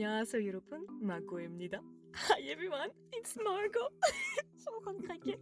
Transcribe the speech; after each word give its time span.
안녕하세요 0.00 0.46
여러분, 0.46 0.86
Margot입니다. 1.00 1.80
Hi 2.14 2.50
everyone, 2.50 2.90
it's 3.12 3.36
Margot. 3.36 3.90
Je 4.54 4.60
suis 4.60 4.68
en 4.68 4.80
train 4.80 4.94
de 4.94 5.02
craquer. 5.02 5.38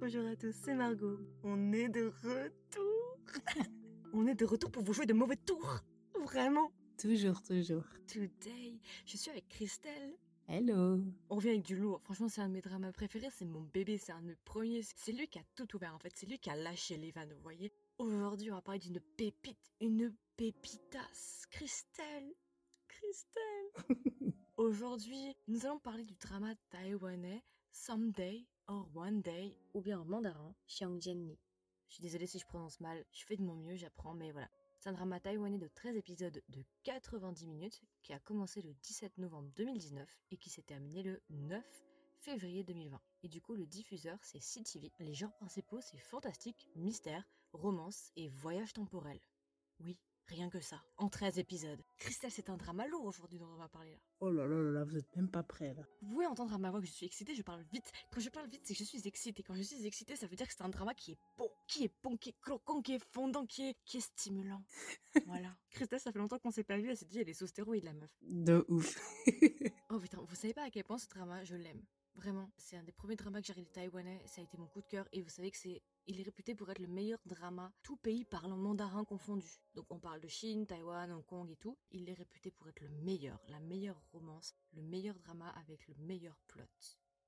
Bonjour 0.00 0.26
à 0.26 0.36
tous, 0.36 0.54
c'est 0.64 0.74
Margot. 0.74 1.18
On 1.42 1.72
est 1.72 1.88
de 1.88 2.12
retour. 2.22 3.18
On 4.14 4.26
est 4.26 4.34
de 4.34 4.44
retour 4.44 4.70
pour 4.70 4.82
vous 4.82 4.92
jouer 4.92 5.06
de 5.06 5.12
mauvais 5.12 5.36
tours. 5.36 5.80
Vraiment. 6.22 6.72
Toujours, 6.98 7.42
toujours. 7.42 7.84
Today, 8.06 8.80
je 9.04 9.16
suis 9.16 9.30
avec 9.30 9.48
Christelle. 9.48 10.16
Hello. 10.48 11.00
On 11.30 11.36
revient 11.36 11.50
avec 11.50 11.62
du 11.62 11.76
lourd. 11.76 12.00
Franchement, 12.02 12.28
c'est 12.28 12.40
un 12.40 12.48
de 12.48 12.54
mes 12.54 12.60
dramas 12.60 12.92
préférés. 12.92 13.30
C'est 13.30 13.44
mon 13.44 13.62
bébé, 13.62 13.98
c'est 13.98 14.12
un 14.12 14.20
de 14.20 14.26
mes 14.28 14.36
premiers. 14.44 14.82
C'est 14.96 15.12
lui 15.12 15.28
qui 15.28 15.38
a 15.38 15.42
tout 15.54 15.76
ouvert 15.76 15.94
en 15.94 15.98
fait. 15.98 16.12
C'est 16.14 16.26
lui 16.26 16.38
qui 16.38 16.50
a 16.50 16.56
lâché 16.56 16.96
les 16.96 17.10
vannes, 17.10 17.32
vous 17.32 17.42
voyez. 17.42 17.72
Aujourd'hui, 17.98 18.50
on 18.50 18.54
va 18.54 18.62
parler 18.62 18.80
d'une 18.80 19.00
pépite, 19.00 19.72
une 19.80 20.14
pépitas. 20.36 21.46
Christelle. 21.50 22.34
Christelle. 23.07 23.71
Aujourd'hui, 24.57 25.33
nous 25.47 25.65
allons 25.65 25.79
parler 25.79 26.03
du 26.03 26.15
drama 26.15 26.53
taïwanais 26.69 27.41
Someday 27.71 28.45
or 28.67 28.89
One 28.95 29.21
Day, 29.21 29.55
ou 29.73 29.81
bien 29.81 30.01
en 30.01 30.05
mandarin, 30.05 30.53
Xiangjianni. 30.67 31.39
Je 31.87 31.93
suis 31.93 32.01
désolée 32.01 32.27
si 32.27 32.37
je 32.37 32.45
prononce 32.45 32.81
mal, 32.81 33.05
je 33.13 33.23
fais 33.23 33.37
de 33.37 33.43
mon 33.43 33.55
mieux, 33.55 33.77
j'apprends, 33.77 34.13
mais 34.13 34.31
voilà. 34.31 34.49
C'est 34.79 34.89
un 34.89 34.93
drama 34.93 35.21
taïwanais 35.21 35.57
de 35.57 35.69
13 35.69 35.95
épisodes 35.95 36.41
de 36.49 36.65
90 36.83 37.47
minutes 37.47 37.81
qui 38.03 38.11
a 38.11 38.19
commencé 38.19 38.61
le 38.61 38.73
17 38.73 39.19
novembre 39.19 39.49
2019 39.55 40.17
et 40.31 40.37
qui 40.37 40.49
s'est 40.49 40.63
terminé 40.63 41.01
le 41.01 41.21
9 41.29 41.63
février 42.19 42.65
2020. 42.65 42.99
Et 43.23 43.29
du 43.29 43.41
coup, 43.41 43.53
le 43.53 43.65
diffuseur, 43.65 44.17
c'est 44.21 44.39
CTV. 44.39 44.91
Les 44.99 45.13
genres 45.13 45.33
principaux, 45.35 45.79
c'est 45.79 45.99
fantastique, 45.99 46.67
mystère, 46.75 47.23
romance 47.53 48.11
et 48.17 48.27
voyage 48.27 48.73
temporel. 48.73 49.21
Oui, 49.79 49.97
rien 50.35 50.49
que 50.49 50.59
ça, 50.59 50.81
en 50.97 51.09
13 51.09 51.39
épisodes. 51.39 51.81
Christelle, 51.97 52.31
c'est 52.31 52.49
un 52.49 52.57
drama 52.57 52.87
lourd 52.87 53.05
aujourd'hui 53.05 53.39
dont 53.39 53.47
on 53.47 53.57
va 53.57 53.67
parler 53.67 53.91
là. 53.91 53.99
Oh 54.19 54.31
là 54.31 54.45
là 54.45 54.55
là 54.55 54.71
là, 54.71 54.83
vous 54.83 54.97
êtes 54.97 55.15
même 55.15 55.29
pas 55.29 55.43
prêts 55.43 55.73
là. 55.73 55.83
Vous 56.01 56.13
pouvez 56.13 56.25
entendre 56.25 56.53
à 56.53 56.57
ma 56.57 56.71
voix 56.71 56.79
que 56.79 56.87
je 56.87 56.91
suis 56.91 57.05
excitée, 57.05 57.35
je 57.35 57.41
parle 57.41 57.63
vite. 57.71 57.91
Quand 58.11 58.19
je 58.19 58.29
parle 58.29 58.47
vite, 58.47 58.61
c'est 58.63 58.73
que 58.73 58.79
je 58.79 58.83
suis 58.83 59.07
excitée. 59.07 59.43
Quand 59.43 59.55
je 59.55 59.61
suis 59.61 59.85
excitée, 59.85 60.15
ça 60.15 60.27
veut 60.27 60.35
dire 60.35 60.47
que 60.47 60.53
c'est 60.53 60.63
un 60.63 60.69
drama 60.69 60.93
qui 60.93 61.13
est 61.13 61.17
bon, 61.37 61.49
qui 61.67 61.85
est 61.85 61.93
bon, 62.03 62.17
qui 62.17 62.29
est 62.29 62.39
croquant, 62.41 62.81
qui 62.81 62.93
est 62.95 63.03
fondant, 63.11 63.45
qui 63.45 63.69
est, 63.69 63.75
qui 63.85 63.97
est 63.97 64.01
stimulant. 64.01 64.63
voilà. 65.27 65.55
Christelle, 65.71 65.99
ça 65.99 66.11
fait 66.11 66.19
longtemps 66.19 66.39
qu'on 66.39 66.51
s'est 66.51 66.63
pas 66.63 66.77
vu, 66.77 66.89
elle 66.89 66.97
s'est 66.97 67.05
dit, 67.05 67.19
elle 67.19 67.29
est 67.29 67.33
sous 67.33 67.47
stéroïde, 67.47 67.83
la 67.83 67.93
meuf. 67.93 68.15
De 68.21 68.65
ouf. 68.67 68.95
Oh 69.89 69.99
putain, 69.99 70.19
vous 70.19 70.35
savez 70.35 70.53
pas 70.53 70.63
à 70.63 70.69
quel 70.69 70.83
point 70.83 70.97
ce 70.97 71.07
drama, 71.07 71.45
je 71.45 71.55
l'aime. 71.55 71.81
Vraiment, 72.17 72.49
c'est 72.57 72.75
un 72.75 72.83
des 72.83 72.91
premiers 72.91 73.15
dramas 73.15 73.41
que 73.41 73.47
j'ai 73.47 73.53
regardé 73.53 73.71
taïwanais, 73.71 74.23
ça 74.25 74.41
a 74.41 74.43
été 74.43 74.57
mon 74.57 74.65
coup 74.65 74.81
de 74.81 74.87
cœur 74.87 75.07
et 75.11 75.21
vous 75.21 75.29
savez 75.29 75.51
que 75.51 75.57
c'est 75.57 75.83
il 76.07 76.19
est 76.19 76.23
réputé 76.23 76.55
pour 76.55 76.69
être 76.71 76.79
le 76.79 76.87
meilleur 76.87 77.19
drama, 77.25 77.71
tout 77.83 77.95
pays 77.97 78.25
parlant 78.25 78.57
mandarin 78.57 79.03
confondu. 79.03 79.59
Donc 79.75 79.85
on 79.91 79.99
parle 79.99 80.19
de 80.21 80.27
Chine, 80.27 80.65
Taïwan, 80.65 81.11
Hong 81.11 81.25
Kong 81.25 81.51
et 81.51 81.57
tout. 81.57 81.77
Il 81.91 82.09
est 82.09 82.13
réputé 82.13 82.49
pour 82.49 82.67
être 82.69 82.79
le 82.81 82.89
meilleur, 82.89 83.39
la 83.49 83.59
meilleure 83.59 84.01
romance, 84.13 84.55
le 84.73 84.81
meilleur 84.81 85.15
drama 85.19 85.49
avec 85.49 85.85
le 85.87 85.93
meilleur 86.05 86.39
plot. 86.47 86.63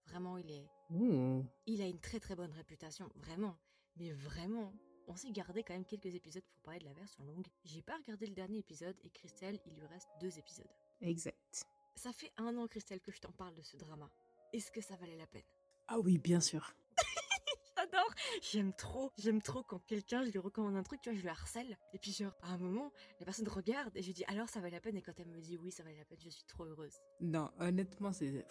Vraiment, 0.08 0.38
il 0.38 0.50
est... 0.50 0.68
Ouh. 0.92 1.46
Il 1.68 1.82
a 1.82 1.88
une 1.88 2.00
très 2.00 2.20
très 2.20 2.36
bonne 2.36 2.54
réputation, 2.54 3.12
vraiment. 3.16 3.58
Mais 3.98 4.12
vraiment, 4.12 4.74
on 5.08 5.16
s'est 5.16 5.32
gardé 5.32 5.62
quand 5.62 5.74
même 5.74 5.86
quelques 5.86 6.16
épisodes 6.16 6.46
pour 6.46 6.62
parler 6.62 6.80
de 6.80 6.86
la 6.86 6.94
version 6.94 7.24
longue. 7.26 7.48
J'ai 7.66 7.82
pas 7.82 7.98
regardé 7.98 8.26
le 8.26 8.34
dernier 8.34 8.60
épisode 8.60 8.96
et 9.04 9.10
Christelle, 9.10 9.60
il 9.66 9.76
lui 9.76 9.86
reste 9.86 10.10
deux 10.22 10.40
épisodes. 10.40 10.72
Exact. 11.02 11.66
Ça 11.96 12.14
fait 12.14 12.32
un 12.38 12.58
an, 12.58 12.68
Christelle, 12.68 13.02
que 13.02 13.12
je 13.12 13.20
t'en 13.20 13.34
parle 13.34 13.54
de 13.56 13.62
ce 13.62 13.76
drama. 13.76 14.10
Est-ce 14.52 14.72
que 14.72 14.82
ça 14.82 14.96
valait 14.96 15.18
la 15.18 15.28
peine? 15.28 15.44
Ah 15.88 16.00
oui, 16.00 16.18
bien 16.18 16.40
sûr. 16.40 16.74
J'adore 17.78 18.14
J'aime 18.42 18.74
trop, 18.74 19.12
j'aime 19.18 19.42
trop 19.42 19.64
quand 19.64 19.80
quelqu'un, 19.86 20.24
je 20.24 20.32
lui 20.32 20.40
recommande 20.40 20.76
un 20.76 20.84
truc, 20.84 21.02
tu 21.02 21.10
vois, 21.10 21.20
je 21.20 21.24
le 21.24 21.30
harcèle. 21.30 21.78
Et 21.94 22.00
puis 22.00 22.12
genre, 22.12 22.36
à 22.42 22.54
un 22.54 22.58
moment, 22.58 22.92
la 23.20 23.26
personne 23.26 23.48
regarde 23.48 23.96
et 23.96 24.02
je 24.02 24.08
lui 24.08 24.14
dis 24.14 24.26
alors 24.26 24.50
ça 24.50 24.60
valait 24.60 24.76
la 24.76 24.82
peine? 24.82 24.98
Et 24.98 25.02
quand 25.02 25.14
elle 25.20 25.28
me 25.28 25.40
dit 25.40 25.58
oui, 25.58 25.72
ça 25.72 25.84
valait 25.84 25.98
la 25.98 26.06
peine, 26.06 26.20
je 26.20 26.30
suis 26.30 26.46
trop 26.46 26.66
heureuse. 26.66 27.00
Non, 27.20 27.52
honnêtement, 27.60 28.12
c'est 28.12 28.46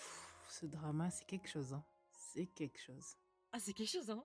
ce 0.48 0.66
drama, 0.66 1.10
c'est 1.10 1.26
quelque 1.26 1.48
chose. 1.48 1.72
Hein. 1.72 1.84
C'est 2.12 2.46
quelque 2.46 2.78
chose. 2.78 3.16
Ah, 3.52 3.58
c'est 3.60 3.72
quelque 3.72 3.88
chose, 3.88 4.10
hein 4.10 4.22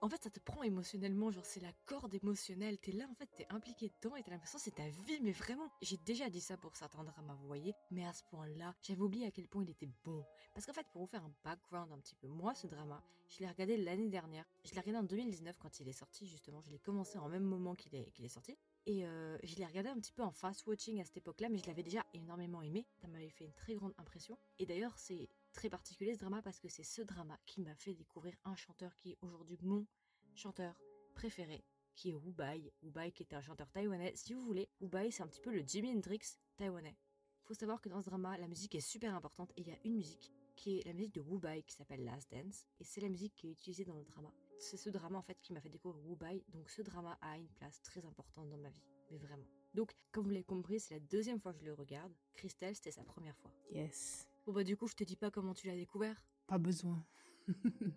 En 0.00 0.08
fait, 0.08 0.20
ça 0.24 0.30
te 0.30 0.40
prend 0.40 0.64
émotionnellement, 0.64 1.30
genre 1.30 1.44
c'est 1.44 1.60
la 1.60 1.72
corde 1.84 2.12
émotionnelle. 2.14 2.78
T'es 2.78 2.90
là, 2.90 3.06
en 3.08 3.14
fait, 3.14 3.28
t'es 3.36 3.46
impliqué 3.50 3.92
dedans 4.02 4.16
et 4.16 4.24
t'as 4.24 4.32
l'impression 4.32 4.58
c'est 4.58 4.74
ta 4.74 4.88
vie, 4.88 5.20
mais 5.22 5.30
vraiment. 5.30 5.70
J'ai 5.82 5.96
déjà 5.98 6.28
dit 6.28 6.40
ça 6.40 6.56
pour 6.56 6.74
certains 6.74 7.04
dramas, 7.04 7.34
vous 7.34 7.46
voyez, 7.46 7.74
mais 7.92 8.04
à 8.04 8.12
ce 8.12 8.24
point-là, 8.24 8.74
j'avais 8.82 9.00
oublié 9.00 9.26
à 9.26 9.30
quel 9.30 9.46
point 9.46 9.62
il 9.62 9.70
était 9.70 9.88
bon. 10.04 10.24
Parce 10.52 10.66
qu'en 10.66 10.72
fait, 10.72 10.86
pour 10.92 11.02
vous 11.02 11.06
faire 11.06 11.24
un 11.24 11.32
background 11.44 11.92
un 11.92 11.98
petit 11.98 12.16
peu, 12.16 12.26
moi, 12.26 12.54
ce 12.54 12.66
drama, 12.66 13.04
je 13.28 13.38
l'ai 13.38 13.48
regardé 13.48 13.76
l'année 13.76 14.08
dernière. 14.08 14.44
Je 14.64 14.74
l'ai 14.74 14.80
regardé 14.80 14.98
en 14.98 15.04
2019 15.04 15.56
quand 15.60 15.78
il 15.78 15.88
est 15.88 15.92
sorti, 15.92 16.26
justement. 16.26 16.60
Je 16.62 16.70
l'ai 16.70 16.80
commencé 16.80 17.18
en 17.18 17.28
même 17.28 17.44
moment 17.44 17.76
qu'il 17.76 17.94
est, 17.94 18.12
est 18.18 18.28
sorti. 18.28 18.58
Et 18.86 19.06
euh, 19.06 19.38
je 19.44 19.56
l'ai 19.56 19.66
regardé 19.66 19.90
un 19.90 19.98
petit 19.98 20.12
peu 20.12 20.22
en 20.22 20.32
fast-watching 20.32 21.00
à 21.00 21.04
cette 21.04 21.18
époque-là, 21.18 21.48
mais 21.48 21.58
je 21.58 21.66
l'avais 21.66 21.82
déjà 21.84 22.04
énormément 22.14 22.62
aimé. 22.62 22.84
Ça 23.00 23.06
m'avait 23.06 23.30
fait 23.30 23.44
une 23.44 23.54
très 23.54 23.74
grande 23.74 23.94
impression. 23.98 24.36
Et 24.58 24.66
d'ailleurs, 24.66 24.98
c'est 24.98 25.28
très 25.56 25.70
particulier 25.70 26.14
ce 26.14 26.20
drama 26.20 26.42
parce 26.42 26.60
que 26.60 26.68
c'est 26.68 26.84
ce 26.84 27.00
drama 27.00 27.36
qui 27.46 27.62
m'a 27.62 27.74
fait 27.74 27.94
découvrir 27.94 28.36
un 28.44 28.54
chanteur 28.54 28.94
qui 28.94 29.12
est 29.12 29.18
aujourd'hui 29.22 29.58
mon 29.62 29.86
chanteur 30.34 30.78
préféré, 31.14 31.64
qui 31.94 32.10
est 32.10 32.14
Wu 32.14 32.30
Bai. 32.32 32.72
Wu 32.82 32.90
Bai 32.90 33.10
qui 33.10 33.22
est 33.22 33.34
un 33.34 33.40
chanteur 33.40 33.70
taïwanais. 33.70 34.12
Si 34.14 34.34
vous 34.34 34.42
voulez, 34.42 34.68
Wu 34.80 34.88
Bai 34.88 35.10
c'est 35.10 35.22
un 35.22 35.26
petit 35.26 35.40
peu 35.40 35.50
le 35.50 35.66
Jimi 35.66 35.90
Hendrix 35.90 36.20
taïwanais. 36.56 36.96
Faut 37.44 37.54
savoir 37.54 37.80
que 37.80 37.88
dans 37.88 38.02
ce 38.02 38.10
drama, 38.10 38.36
la 38.36 38.48
musique 38.48 38.74
est 38.74 38.80
super 38.80 39.14
importante 39.14 39.50
et 39.56 39.62
il 39.62 39.68
y 39.68 39.72
a 39.72 39.78
une 39.84 39.96
musique 39.96 40.30
qui 40.56 40.78
est 40.78 40.84
la 40.84 40.92
musique 40.92 41.14
de 41.14 41.20
Wu 41.22 41.38
Bai 41.38 41.62
qui 41.62 41.74
s'appelle 41.74 42.04
Last 42.04 42.30
Dance 42.30 42.66
et 42.78 42.84
c'est 42.84 43.00
la 43.00 43.08
musique 43.08 43.34
qui 43.34 43.48
est 43.48 43.52
utilisée 43.52 43.86
dans 43.86 43.96
le 43.96 44.04
drama. 44.04 44.30
C'est 44.58 44.76
ce 44.76 44.90
drama 44.90 45.18
en 45.18 45.22
fait 45.22 45.40
qui 45.40 45.54
m'a 45.54 45.60
fait 45.62 45.70
découvrir 45.70 46.04
Wu 46.04 46.16
Bai, 46.16 46.44
donc 46.48 46.68
ce 46.68 46.82
drama 46.82 47.18
a 47.22 47.38
une 47.38 47.48
place 47.48 47.80
très 47.80 48.04
importante 48.04 48.50
dans 48.50 48.58
ma 48.58 48.68
vie, 48.68 48.84
mais 49.10 49.18
vraiment. 49.18 49.46
Donc, 49.72 49.94
comme 50.12 50.24
vous 50.24 50.30
l'avez 50.30 50.44
compris, 50.44 50.80
c'est 50.80 50.94
la 50.94 51.00
deuxième 51.00 51.38
fois 51.38 51.52
que 51.52 51.60
je 51.60 51.66
le 51.66 51.74
regarde. 51.74 52.12
Christelle, 52.34 52.74
c'était 52.74 52.90
sa 52.90 53.04
première 53.04 53.36
fois. 53.36 53.52
Yes. 53.70 54.26
Bon 54.46 54.52
bah 54.52 54.62
du 54.64 54.76
coup, 54.76 54.86
je 54.86 54.94
te 54.94 55.04
dis 55.04 55.16
pas 55.16 55.30
comment 55.30 55.54
tu 55.54 55.66
l'as 55.66 55.74
découvert. 55.74 56.22
Pas 56.46 56.58
besoin. 56.58 57.04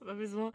Pas 0.00 0.14
besoin. 0.14 0.52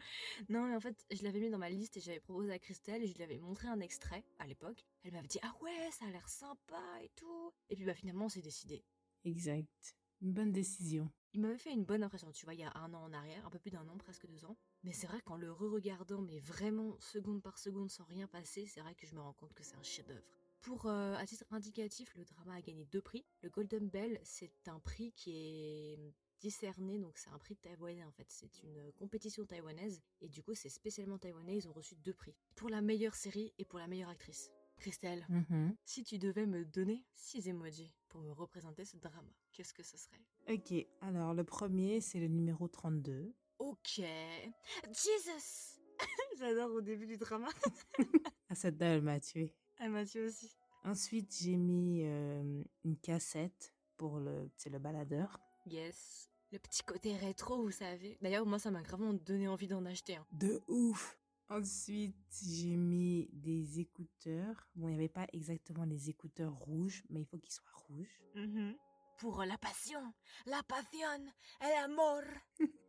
Non, 0.50 0.68
mais 0.68 0.76
en 0.76 0.80
fait, 0.80 1.06
je 1.12 1.24
l'avais 1.24 1.40
mis 1.40 1.50
dans 1.50 1.58
ma 1.58 1.70
liste 1.70 1.98
et 1.98 2.00
j'avais 2.00 2.20
proposé 2.20 2.52
à 2.52 2.60
Christelle 2.60 3.04
et 3.04 3.08
je 3.08 3.16
lui 3.16 3.24
avais 3.24 3.40
montré 3.40 3.68
un 3.68 3.80
extrait 3.80 4.24
à 4.40 4.46
l'époque. 4.46 4.86
Elle 5.04 5.14
m'avait 5.14 5.28
dit 5.28 5.40
ah 5.42 5.54
ouais, 5.62 5.90
ça 5.92 6.06
a 6.06 6.12
l'air 6.12 6.30
sympa 6.30 6.82
et 7.04 7.10
tout. 7.16 7.52
Et 7.70 7.76
puis 7.76 7.86
bah 7.86 7.96
finalement, 7.96 8.26
on 8.26 8.30
s'est 8.30 8.42
décidé. 8.42 8.84
exact. 9.26 9.96
Une 10.22 10.34
bonne 10.34 10.52
décision. 10.52 11.10
Il 11.34 11.42
m'avait 11.42 11.58
fait 11.58 11.72
une 11.74 11.84
bonne 11.86 12.04
impression, 12.04 12.32
tu 12.32 12.46
vois, 12.46 12.54
il 12.54 12.60
y 12.60 12.64
a 12.64 12.72
un 12.76 12.94
an 12.94 13.04
en 13.04 13.14
arrière, 13.14 13.44
un 13.48 13.50
peu 13.50 13.58
plus 13.58 13.72
d'un 13.72 13.88
an, 13.88 13.98
presque 13.98 14.28
deux 14.28 14.46
ans. 14.46 14.56
Mais 14.84 14.94
c'est 14.94 15.08
vrai 15.08 15.20
qu'en 15.22 15.36
le 15.36 15.52
re-regardant, 15.52 16.22
mais 16.22 16.40
vraiment 16.40 16.96
seconde 17.00 17.42
par 17.42 17.58
seconde 17.58 17.90
sans 17.90 18.04
rien 18.04 18.28
passer, 18.28 18.68
c'est 18.68 18.82
vrai 18.82 18.94
que 18.94 19.08
je 19.08 19.16
me 19.16 19.22
rends 19.22 19.34
compte 19.34 19.54
que 19.56 19.64
c'est 19.64 19.78
un 19.78 19.84
chef-d'œuvre. 19.84 20.22
Pour 20.62 20.86
euh, 20.86 21.16
à 21.16 21.26
titre 21.26 21.44
indicatif, 21.52 22.14
le 22.16 22.24
drama 22.24 22.54
a 22.56 22.62
gagné 22.62 22.86
deux 22.86 23.02
prix. 23.02 23.26
Le 23.42 23.50
Golden 23.50 23.90
Bell, 23.90 24.20
c'est 24.24 24.52
un 24.68 24.80
prix 24.80 25.12
qui 25.14 25.32
est 25.36 26.00
décerné, 26.40 26.98
donc 27.00 27.18
c'est 27.18 27.30
un 27.32 27.38
prix 27.40 27.56
taïwanais 27.56 28.04
en 28.04 28.12
fait. 28.12 28.26
C'est 28.30 28.62
une 28.64 28.92
compétition 28.94 29.46
taïwanaise 29.46 30.02
et 30.22 30.30
du 30.30 30.42
coup 30.44 30.54
c'est 30.54 30.70
spécialement 30.70 31.18
taïwanais. 31.18 31.58
Ils 31.58 31.68
ont 31.68 31.74
reçu 31.74 31.96
deux 31.96 32.14
prix 32.14 32.36
pour 32.56 32.70
la 32.70 32.82
meilleure 32.82 33.16
série 33.16 33.54
et 33.58 33.66
pour 33.66 33.80
la 33.80 33.88
meilleure 33.88 34.10
actrice. 34.10 34.52
Christelle, 34.78 35.24
Mhm. 35.30 35.76
si 35.86 36.04
tu 36.04 36.18
devais 36.18 36.48
me 36.48 36.66
donner 36.66 37.04
six 37.14 37.48
emojis 37.48 37.94
pour 38.10 38.22
me 38.22 38.32
représenter 38.32 38.84
ce 38.86 38.98
drama, 38.98 39.32
qu'est-ce 39.52 39.74
que 39.76 39.84
ce 39.84 39.96
serait? 39.98 40.20
Ok, 40.50 40.74
alors 41.02 41.36
le 41.36 41.44
premier, 41.44 42.02
c'est 42.02 42.20
le 42.20 42.28
numéro 42.28 42.68
32. 42.68 43.32
Ok, 43.60 44.02
Jesus. 44.92 45.80
J'adore 46.40 46.72
au 46.72 46.82
début 46.82 47.06
du 47.08 47.18
drama. 47.18 47.50
Ah, 48.50 48.56
cette 48.56 48.78
dame, 48.78 49.08
elle 49.82 49.92
m'a 49.92 50.06
tué. 50.06 50.22
Ah 50.22 50.28
aussi. 50.28 50.56
Ensuite, 50.84 51.36
j'ai 51.42 51.58
mis 51.58 52.02
euh, 52.04 52.64
une 52.84 52.98
cassette 52.98 53.74
pour 53.98 54.20
le, 54.20 54.50
c'est 54.58 54.70
le 54.70 54.80
baladeur. 54.80 55.40
Yes. 55.66 56.30
Le 56.52 56.60
petit 56.60 56.84
côté 56.84 57.16
rétro, 57.16 57.62
vous 57.62 57.72
savez. 57.72 58.18
D'ailleurs, 58.22 58.46
moi, 58.46 58.60
ça 58.60 58.72
m'a 58.72 58.82
gravement 58.82 59.14
donné 59.14 59.48
envie 59.48 59.68
d'en 59.68 59.86
acheter 59.86 60.16
un. 60.16 60.26
De 60.32 60.62
ouf. 60.68 61.18
Ensuite, 61.50 62.16
j'ai 62.44 62.76
mis 62.78 63.30
des 63.34 63.80
écouteurs. 63.80 64.68
Bon, 64.76 64.88
il 64.88 64.92
n'y 64.92 64.98
avait 64.98 65.10
pas 65.10 65.28
exactement 65.34 65.84
les 65.84 66.10
écouteurs 66.10 66.54
rouges, 66.54 67.04
mais 67.10 67.22
il 67.22 67.26
faut 67.26 67.38
qu'ils 67.38 67.54
soient 67.54 67.66
rouges. 67.88 68.22
Pour 69.20 69.44
la 69.44 69.58
passion, 69.58 70.14
la 70.46 70.64
passion 70.64 71.26
et 71.62 71.70
l'amour. 71.70 72.22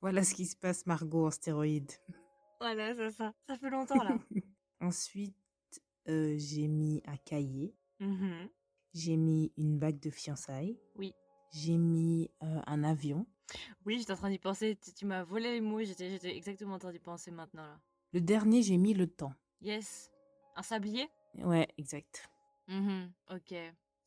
Voilà 0.00 0.24
ce 0.24 0.34
qui 0.34 0.46
se 0.46 0.56
passe, 0.56 0.84
Margot, 0.86 1.26
en 1.26 1.30
stéroïde. 1.30 1.92
Voilà, 2.60 2.94
c'est 2.94 3.10
ça. 3.10 3.34
Ça 3.46 3.56
fait 3.56 3.70
longtemps, 3.70 4.02
là. 4.02 4.16
Ensuite, 4.80 5.36
euh, 6.08 6.34
j'ai 6.38 6.68
mis 6.68 7.02
un 7.06 7.16
cahier. 7.16 7.74
Mhm. 8.00 8.48
J'ai 8.92 9.16
mis 9.16 9.52
une 9.56 9.78
bague 9.78 10.00
de 10.00 10.10
fiançailles. 10.10 10.78
Oui. 10.96 11.12
J'ai 11.50 11.76
mis 11.76 12.30
euh, 12.42 12.60
un 12.66 12.84
avion. 12.84 13.26
Oui, 13.84 13.98
j'étais 13.98 14.12
en 14.12 14.16
train 14.16 14.30
d'y 14.30 14.38
penser. 14.38 14.76
Tu, 14.82 14.92
tu 14.92 15.06
m'as 15.06 15.24
volé 15.24 15.52
les 15.52 15.60
mots. 15.60 15.82
J'étais, 15.82 16.10
j'étais 16.10 16.36
exactement 16.36 16.74
en 16.74 16.78
train 16.78 16.92
d'y 16.92 16.98
penser 16.98 17.30
maintenant, 17.30 17.66
là. 17.66 17.80
Le 18.12 18.20
dernier, 18.20 18.62
j'ai 18.62 18.76
mis 18.76 18.94
le 18.94 19.06
temps. 19.06 19.34
Yes. 19.60 20.10
Un 20.56 20.62
sablier? 20.62 21.08
Ouais, 21.38 21.66
exact. 21.78 22.28
Mhm. 22.68 23.12
Ok. 23.30 23.54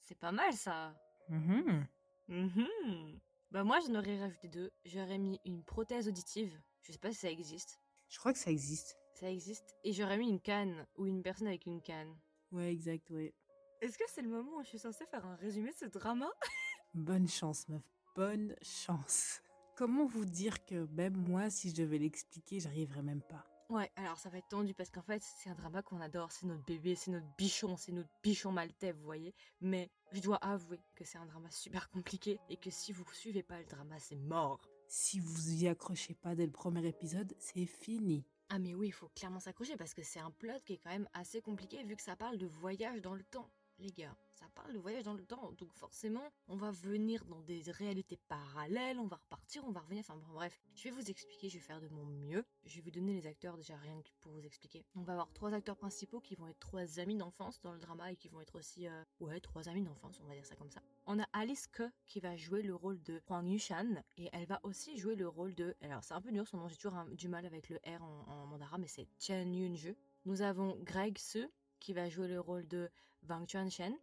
C'est 0.02 0.18
pas 0.18 0.32
mal, 0.32 0.54
ça. 0.54 0.96
Mhm. 1.30 1.86
Mhm. 2.30 3.20
Bah, 3.52 3.64
moi, 3.64 3.80
j'en 3.80 3.96
aurais 3.96 4.20
rajouté 4.20 4.48
deux. 4.48 4.72
J'aurais 4.86 5.18
mis 5.18 5.40
une 5.46 5.64
prothèse 5.64 6.08
auditive. 6.08 6.58
Je 6.82 6.92
sais 6.94 6.98
pas 6.98 7.12
si 7.12 7.18
ça 7.20 7.30
existe. 7.30 7.80
Je 8.10 8.20
crois 8.20 8.34
que 8.34 8.40
ça 8.40 8.52
existe. 8.52 8.98
Ça 9.14 9.30
existe. 9.30 9.76
Et 9.84 9.94
j'aurais 9.94 10.18
mis 10.18 10.30
une 10.30 10.40
canne 10.40 10.86
ou 10.98 11.06
une 11.06 11.24
personne 11.24 11.48
avec 11.48 11.66
une 11.66 11.82
canne. 11.82 12.16
Ouais, 12.52 12.72
exact, 12.72 13.10
ouais. 13.10 13.34
Est-ce 13.82 13.98
que 13.98 14.04
c'est 14.08 14.22
le 14.22 14.30
moment 14.30 14.58
où 14.58 14.64
je 14.64 14.70
suis 14.70 14.80
censée 14.80 15.06
faire 15.06 15.26
un 15.26 15.36
résumé 15.36 15.72
de 15.72 15.78
ce 15.78 15.86
drama? 15.86 16.30
Bonne 16.94 17.28
chance, 17.28 17.68
meuf. 17.68 17.84
Bonne 18.16 18.56
chance. 18.62 19.42
Comment 19.76 20.06
vous 20.06 20.26
dire 20.26 20.66
que 20.66 20.88
même 20.94 21.16
moi, 21.16 21.50
si 21.50 21.70
je 21.70 21.76
devais 21.76 22.00
l'expliquer, 22.00 22.60
j'arriverais 22.60 23.04
même 23.04 23.22
pas? 23.22 23.46
Ouais, 23.70 23.92
alors 23.98 24.18
ça 24.18 24.30
va 24.30 24.38
être 24.38 24.48
tendu 24.48 24.74
parce 24.74 24.90
qu'en 24.90 25.02
fait, 25.02 25.22
c'est 25.22 25.50
un 25.50 25.56
drama 25.56 25.82
qu'on 25.82 26.00
adore, 26.00 26.32
c'est 26.32 26.48
notre 26.48 26.64
bébé, 26.64 26.96
c'est 26.96 27.12
notre 27.12 27.28
bichon, 27.38 27.76
c'est 27.76 27.92
notre 27.92 28.10
bichon 28.24 28.52
maltais, 28.52 28.94
vous 28.94 29.04
voyez. 29.04 29.36
Mais 29.60 29.92
je 30.14 30.22
dois 30.22 30.38
avouer 30.38 30.80
que 30.96 31.04
c'est 31.04 31.18
un 31.18 31.26
drama 31.26 31.52
super 31.52 31.90
compliqué 31.90 32.40
et 32.50 32.56
que 32.56 32.70
si 32.72 32.94
vous 32.94 33.04
suivez 33.12 33.44
pas 33.44 33.60
le 33.60 33.66
drama, 33.66 34.00
c'est 34.00 34.16
mort. 34.16 34.62
Si 34.90 35.20
vous 35.20 35.54
y 35.54 35.68
accrochez 35.68 36.14
pas 36.14 36.34
dès 36.34 36.46
le 36.46 36.52
premier 36.52 36.86
épisode, 36.88 37.34
c'est 37.40 37.66
fini. 37.66 38.26
Ah 38.50 38.60
mais 38.60 38.74
oui, 38.74 38.88
il 38.88 38.94
faut 38.94 39.10
clairement 39.10 39.42
s'accrocher 39.42 39.76
parce 39.76 39.94
que 39.94 40.04
c'est 40.04 40.20
un 40.20 40.32
plot 40.32 40.62
qui 40.66 40.74
est 40.74 40.78
quand 40.78 40.92
même 40.92 41.10
assez 41.14 41.42
compliqué 41.42 41.84
vu 41.84 41.98
que 41.98 42.02
ça 42.02 42.16
parle 42.16 42.38
de 42.38 42.48
voyage 42.48 43.02
dans 43.02 43.14
le 43.14 43.24
temps 43.24 43.50
les 43.80 43.92
gars. 43.92 44.16
Ça 44.32 44.46
parle 44.54 44.74
de 44.74 44.80
voyage 44.80 45.04
dans 45.04 45.14
le 45.16 45.26
temps, 45.26 45.52
donc 45.54 45.74
forcément, 45.74 46.32
on 46.48 46.56
va 46.56 46.70
venir 46.70 47.26
dans 47.26 47.42
des 47.42 47.64
réalités 47.72 48.18
parallèles, 48.28 49.00
on 49.00 49.08
va 49.08 49.16
repartir, 49.16 49.64
on 49.66 49.72
va 49.72 49.80
revenir, 49.80 50.02
enfin 50.02 50.16
bon, 50.16 50.34
bref. 50.34 50.60
Je 50.76 50.84
vais 50.84 50.92
vous 50.92 51.10
expliquer, 51.10 51.50
je 51.50 51.56
vais 51.58 51.64
faire 51.64 51.82
de 51.82 51.88
mon 51.90 52.06
mieux. 52.06 52.46
Je 52.66 52.76
vais 52.76 52.82
vous 52.82 52.92
donner 52.92 53.14
les 53.14 53.26
acteurs 53.26 53.58
déjà 53.58 53.76
rien 53.78 54.00
que 54.02 54.10
pour 54.22 54.32
vous 54.34 54.46
expliquer. 54.46 54.86
On 54.96 55.02
va 55.02 55.14
avoir 55.14 55.34
trois 55.34 55.54
acteurs 55.54 55.76
principaux 55.76 56.20
qui 56.20 56.36
vont 56.36 56.48
être 56.48 56.60
trois 56.60 57.00
amis 57.00 57.16
d'enfance 57.16 57.60
dans 57.62 57.74
le 57.74 57.80
drama 57.80 58.12
et 58.12 58.16
qui 58.16 58.30
vont 58.30 58.42
être 58.42 58.60
aussi, 58.60 58.88
euh, 58.88 59.04
ouais, 59.20 59.40
trois 59.40 59.70
amis 59.70 59.82
d'enfance, 59.82 60.20
on 60.24 60.28
va 60.28 60.36
dire 60.36 60.46
ça 60.46 60.56
comme 60.56 60.70
ça. 60.70 60.82
On 61.08 61.20
a 61.20 61.28
Alice 61.34 61.68
Ke 61.68 61.90
qui 62.06 62.20
va 62.20 62.36
jouer 62.36 62.62
le 62.62 62.76
rôle 62.76 63.02
de 63.04 63.22
Huang 63.28 63.48
Yushan 63.48 64.04
et 64.18 64.30
elle 64.34 64.46
va 64.46 64.60
aussi 64.64 64.98
jouer 64.98 65.16
le 65.16 65.28
rôle 65.28 65.56
de, 65.56 65.76
alors 65.82 66.04
c'est 66.04 66.14
un 66.14 66.22
peu 66.22 66.32
dur 66.32 66.48
son 66.48 66.58
nom, 66.58 66.68
j'ai 66.68 66.76
toujours 66.76 66.94
du 67.06 67.28
mal 67.28 67.46
avec 67.46 67.70
le 67.70 67.78
R 67.78 68.04
en, 68.04 68.26
en 68.28 68.46
mandarin, 68.46 68.78
mais 68.78 68.88
c'est 68.88 69.08
Chen 69.20 69.54
Yunju. 69.54 69.96
Nous 70.26 70.42
avons 70.42 70.78
Greg 70.84 71.18
Se 71.18 71.50
qui 71.80 71.94
va 71.94 72.10
jouer 72.10 72.28
le 72.28 72.40
rôle 72.40 72.68
de 72.68 72.90
Wang 73.28 73.48
Chuan-shen 73.48 73.96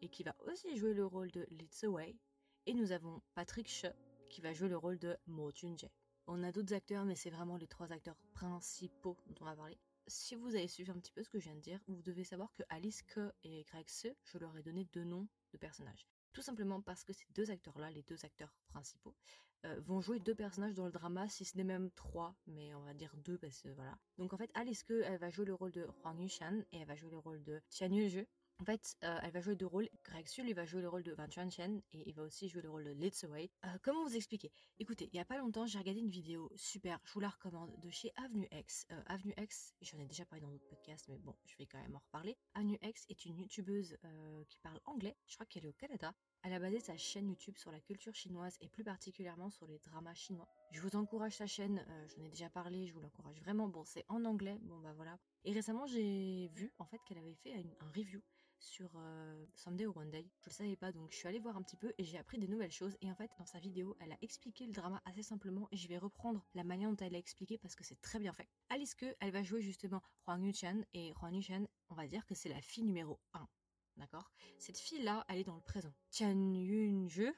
et 0.00 0.08
qui 0.08 0.22
va 0.22 0.34
aussi 0.46 0.76
jouer 0.76 0.94
le 0.94 1.06
rôle 1.06 1.30
de 1.30 1.46
Li 1.50 1.68
Wei. 1.84 2.18
Et 2.66 2.74
nous 2.74 2.92
avons 2.92 3.22
Patrick 3.34 3.68
She 3.68 3.86
qui 4.28 4.40
va 4.40 4.52
jouer 4.52 4.68
le 4.68 4.76
rôle 4.76 4.98
de 4.98 5.16
Mo 5.26 5.50
Jun-jae. 5.50 5.90
On 6.26 6.42
a 6.42 6.52
d'autres 6.52 6.74
acteurs, 6.74 7.04
mais 7.04 7.16
c'est 7.16 7.30
vraiment 7.30 7.56
les 7.56 7.66
trois 7.66 7.92
acteurs 7.92 8.16
principaux 8.32 9.16
dont 9.26 9.34
on 9.40 9.44
va 9.44 9.56
parler. 9.56 9.78
Si 10.06 10.34
vous 10.34 10.54
avez 10.54 10.68
suivi 10.68 10.90
un 10.90 10.98
petit 10.98 11.12
peu 11.12 11.22
ce 11.22 11.28
que 11.28 11.38
je 11.38 11.44
viens 11.44 11.54
de 11.54 11.60
dire, 11.60 11.80
vous 11.88 12.02
devez 12.02 12.24
savoir 12.24 12.52
que 12.52 12.62
Alice 12.68 13.02
Ke 13.02 13.32
et 13.44 13.64
Greg 13.64 13.88
Se, 13.88 14.08
je 14.24 14.38
leur 14.38 14.56
ai 14.56 14.62
donné 14.62 14.84
deux 14.92 15.04
noms 15.04 15.28
de 15.52 15.58
personnages. 15.58 16.06
Tout 16.32 16.42
simplement 16.42 16.80
parce 16.80 17.04
que 17.04 17.12
ces 17.12 17.26
deux 17.34 17.50
acteurs-là, 17.50 17.90
les 17.90 18.02
deux 18.02 18.24
acteurs 18.24 18.54
principaux, 18.68 19.14
euh, 19.64 19.80
vont 19.80 20.00
jouer 20.00 20.18
deux 20.18 20.34
personnages 20.34 20.74
dans 20.74 20.86
le 20.86 20.92
drama, 20.92 21.28
si 21.28 21.44
ce 21.44 21.56
n'est 21.56 21.64
même 21.64 21.90
trois, 21.92 22.34
mais 22.46 22.74
on 22.74 22.82
va 22.82 22.94
dire 22.94 23.14
deux 23.18 23.38
parce 23.38 23.60
que 23.60 23.68
voilà. 23.68 23.96
Donc 24.18 24.32
en 24.32 24.36
fait, 24.36 24.50
Alice 24.54 24.82
Ke, 24.82 25.02
elle 25.04 25.18
va 25.18 25.30
jouer 25.30 25.44
le 25.44 25.54
rôle 25.54 25.70
de 25.70 25.86
Huang 26.02 26.18
Yushan 26.18 26.62
et 26.72 26.78
elle 26.78 26.86
va 26.88 26.96
jouer 26.96 27.10
le 27.10 27.18
rôle 27.18 27.42
de 27.44 27.60
Tian 27.68 27.92
Yuzhe. 27.92 28.26
En 28.62 28.64
fait, 28.64 28.96
euh, 29.02 29.18
elle 29.24 29.32
va 29.32 29.40
jouer 29.40 29.56
deux 29.56 29.66
rôles. 29.66 29.88
Greg 30.04 30.28
Sul, 30.28 30.48
il 30.48 30.54
va 30.54 30.64
jouer 30.64 30.82
le 30.82 30.88
rôle 30.88 31.02
de 31.02 31.10
Van 31.14 31.28
Chuan 31.28 31.50
et 31.90 32.08
il 32.08 32.14
va 32.14 32.22
aussi 32.22 32.48
jouer 32.48 32.62
le 32.62 32.70
rôle 32.70 32.84
de 32.84 32.92
Li 32.92 33.10
Wei. 33.28 33.50
Euh, 33.64 33.68
comment 33.82 34.04
vous 34.04 34.14
expliquer? 34.14 34.52
Écoutez, 34.78 35.10
il 35.12 35.16
y 35.16 35.18
a 35.18 35.24
pas 35.24 35.36
longtemps, 35.36 35.66
j'ai 35.66 35.80
regardé 35.80 35.98
une 35.98 36.10
vidéo 36.10 36.48
super, 36.54 37.00
je 37.04 37.12
vous 37.12 37.18
la 37.18 37.30
recommande, 37.30 37.76
de 37.80 37.90
chez 37.90 38.12
Avenue 38.14 38.46
X. 38.52 38.86
Euh, 38.92 39.02
Avenue 39.06 39.34
X, 39.36 39.74
j'en 39.80 39.98
ai 39.98 40.06
déjà 40.06 40.24
parlé 40.26 40.42
dans 40.42 40.52
d'autres 40.52 40.68
podcasts, 40.68 41.08
mais 41.08 41.18
bon, 41.18 41.34
je 41.44 41.56
vais 41.56 41.66
quand 41.66 41.80
même 41.82 41.96
en 41.96 41.98
reparler. 41.98 42.38
Avenue 42.54 42.78
X 42.82 43.04
est 43.08 43.24
une 43.24 43.36
youtubeuse 43.36 43.96
qui 44.48 44.60
parle 44.60 44.78
anglais. 44.84 45.16
Je 45.26 45.34
crois 45.34 45.46
qu'elle 45.46 45.64
est 45.64 45.68
au 45.68 45.72
Canada. 45.72 46.14
Elle 46.44 46.52
a 46.52 46.60
basé 46.60 46.78
sa 46.78 46.96
chaîne 46.96 47.30
YouTube 47.30 47.56
sur 47.56 47.72
la 47.72 47.80
culture 47.80 48.14
chinoise 48.14 48.56
et 48.60 48.68
plus 48.68 48.84
particulièrement 48.84 49.50
sur 49.50 49.66
les 49.66 49.80
dramas 49.80 50.14
chinois. 50.14 50.46
Je 50.70 50.80
vous 50.80 50.94
encourage 50.94 51.34
sa 51.34 51.48
chaîne, 51.48 51.84
j'en 52.16 52.22
ai 52.22 52.28
déjà 52.28 52.48
parlé, 52.48 52.86
je 52.86 52.92
vous 52.92 53.00
l'encourage 53.00 53.40
vraiment. 53.40 53.66
Bon, 53.66 53.84
c'est 53.84 54.04
en 54.08 54.24
anglais, 54.24 54.56
bon 54.62 54.78
bah 54.78 54.92
voilà. 54.92 55.18
Et 55.44 55.52
récemment, 55.52 55.86
j'ai 55.86 56.48
vu 56.54 56.72
en 56.78 56.86
fait 56.86 57.00
qu'elle 57.04 57.18
avait 57.18 57.34
fait 57.34 57.54
un 57.54 57.90
review 57.96 58.22
sur 58.62 58.90
euh, 58.96 59.44
Someday 59.54 59.86
or 59.86 59.96
One 59.96 60.10
Day. 60.10 60.30
Je 60.40 60.50
le 60.50 60.54
savais 60.54 60.76
pas, 60.76 60.92
donc 60.92 61.10
je 61.10 61.16
suis 61.16 61.28
allée 61.28 61.40
voir 61.40 61.56
un 61.56 61.62
petit 61.62 61.76
peu 61.76 61.92
et 61.98 62.04
j'ai 62.04 62.16
appris 62.16 62.38
des 62.38 62.48
nouvelles 62.48 62.70
choses. 62.70 62.96
Et 63.00 63.10
en 63.10 63.14
fait, 63.14 63.30
dans 63.38 63.46
sa 63.46 63.58
vidéo, 63.58 63.96
elle 64.00 64.12
a 64.12 64.18
expliqué 64.22 64.66
le 64.66 64.72
drama 64.72 65.02
assez 65.04 65.22
simplement 65.22 65.68
et 65.72 65.76
je 65.76 65.88
vais 65.88 65.98
reprendre 65.98 66.44
la 66.54 66.64
manière 66.64 66.90
dont 66.90 66.96
elle 66.96 67.12
l'a 67.12 67.18
expliqué 67.18 67.58
parce 67.58 67.74
que 67.74 67.84
c'est 67.84 68.00
très 68.00 68.18
bien 68.18 68.32
fait. 68.32 68.48
Alice 68.68 68.94
Que, 68.94 69.14
elle 69.20 69.32
va 69.32 69.42
jouer 69.42 69.62
justement 69.62 70.02
Huang 70.26 70.44
Yuchan 70.44 70.82
et 70.94 71.12
Huang 71.20 71.34
Yuchan, 71.34 71.66
on 71.90 71.94
va 71.94 72.06
dire 72.06 72.24
que 72.24 72.34
c'est 72.34 72.48
la 72.48 72.62
fille 72.62 72.84
numéro 72.84 73.20
1. 73.34 73.48
D'accord? 73.96 74.30
Cette 74.58 74.78
fille-là, 74.78 75.24
elle 75.28 75.38
est 75.38 75.44
dans 75.44 75.56
le 75.56 75.60
présent. 75.60 75.92
Tian 76.10 76.54
Yunju, 76.54 77.34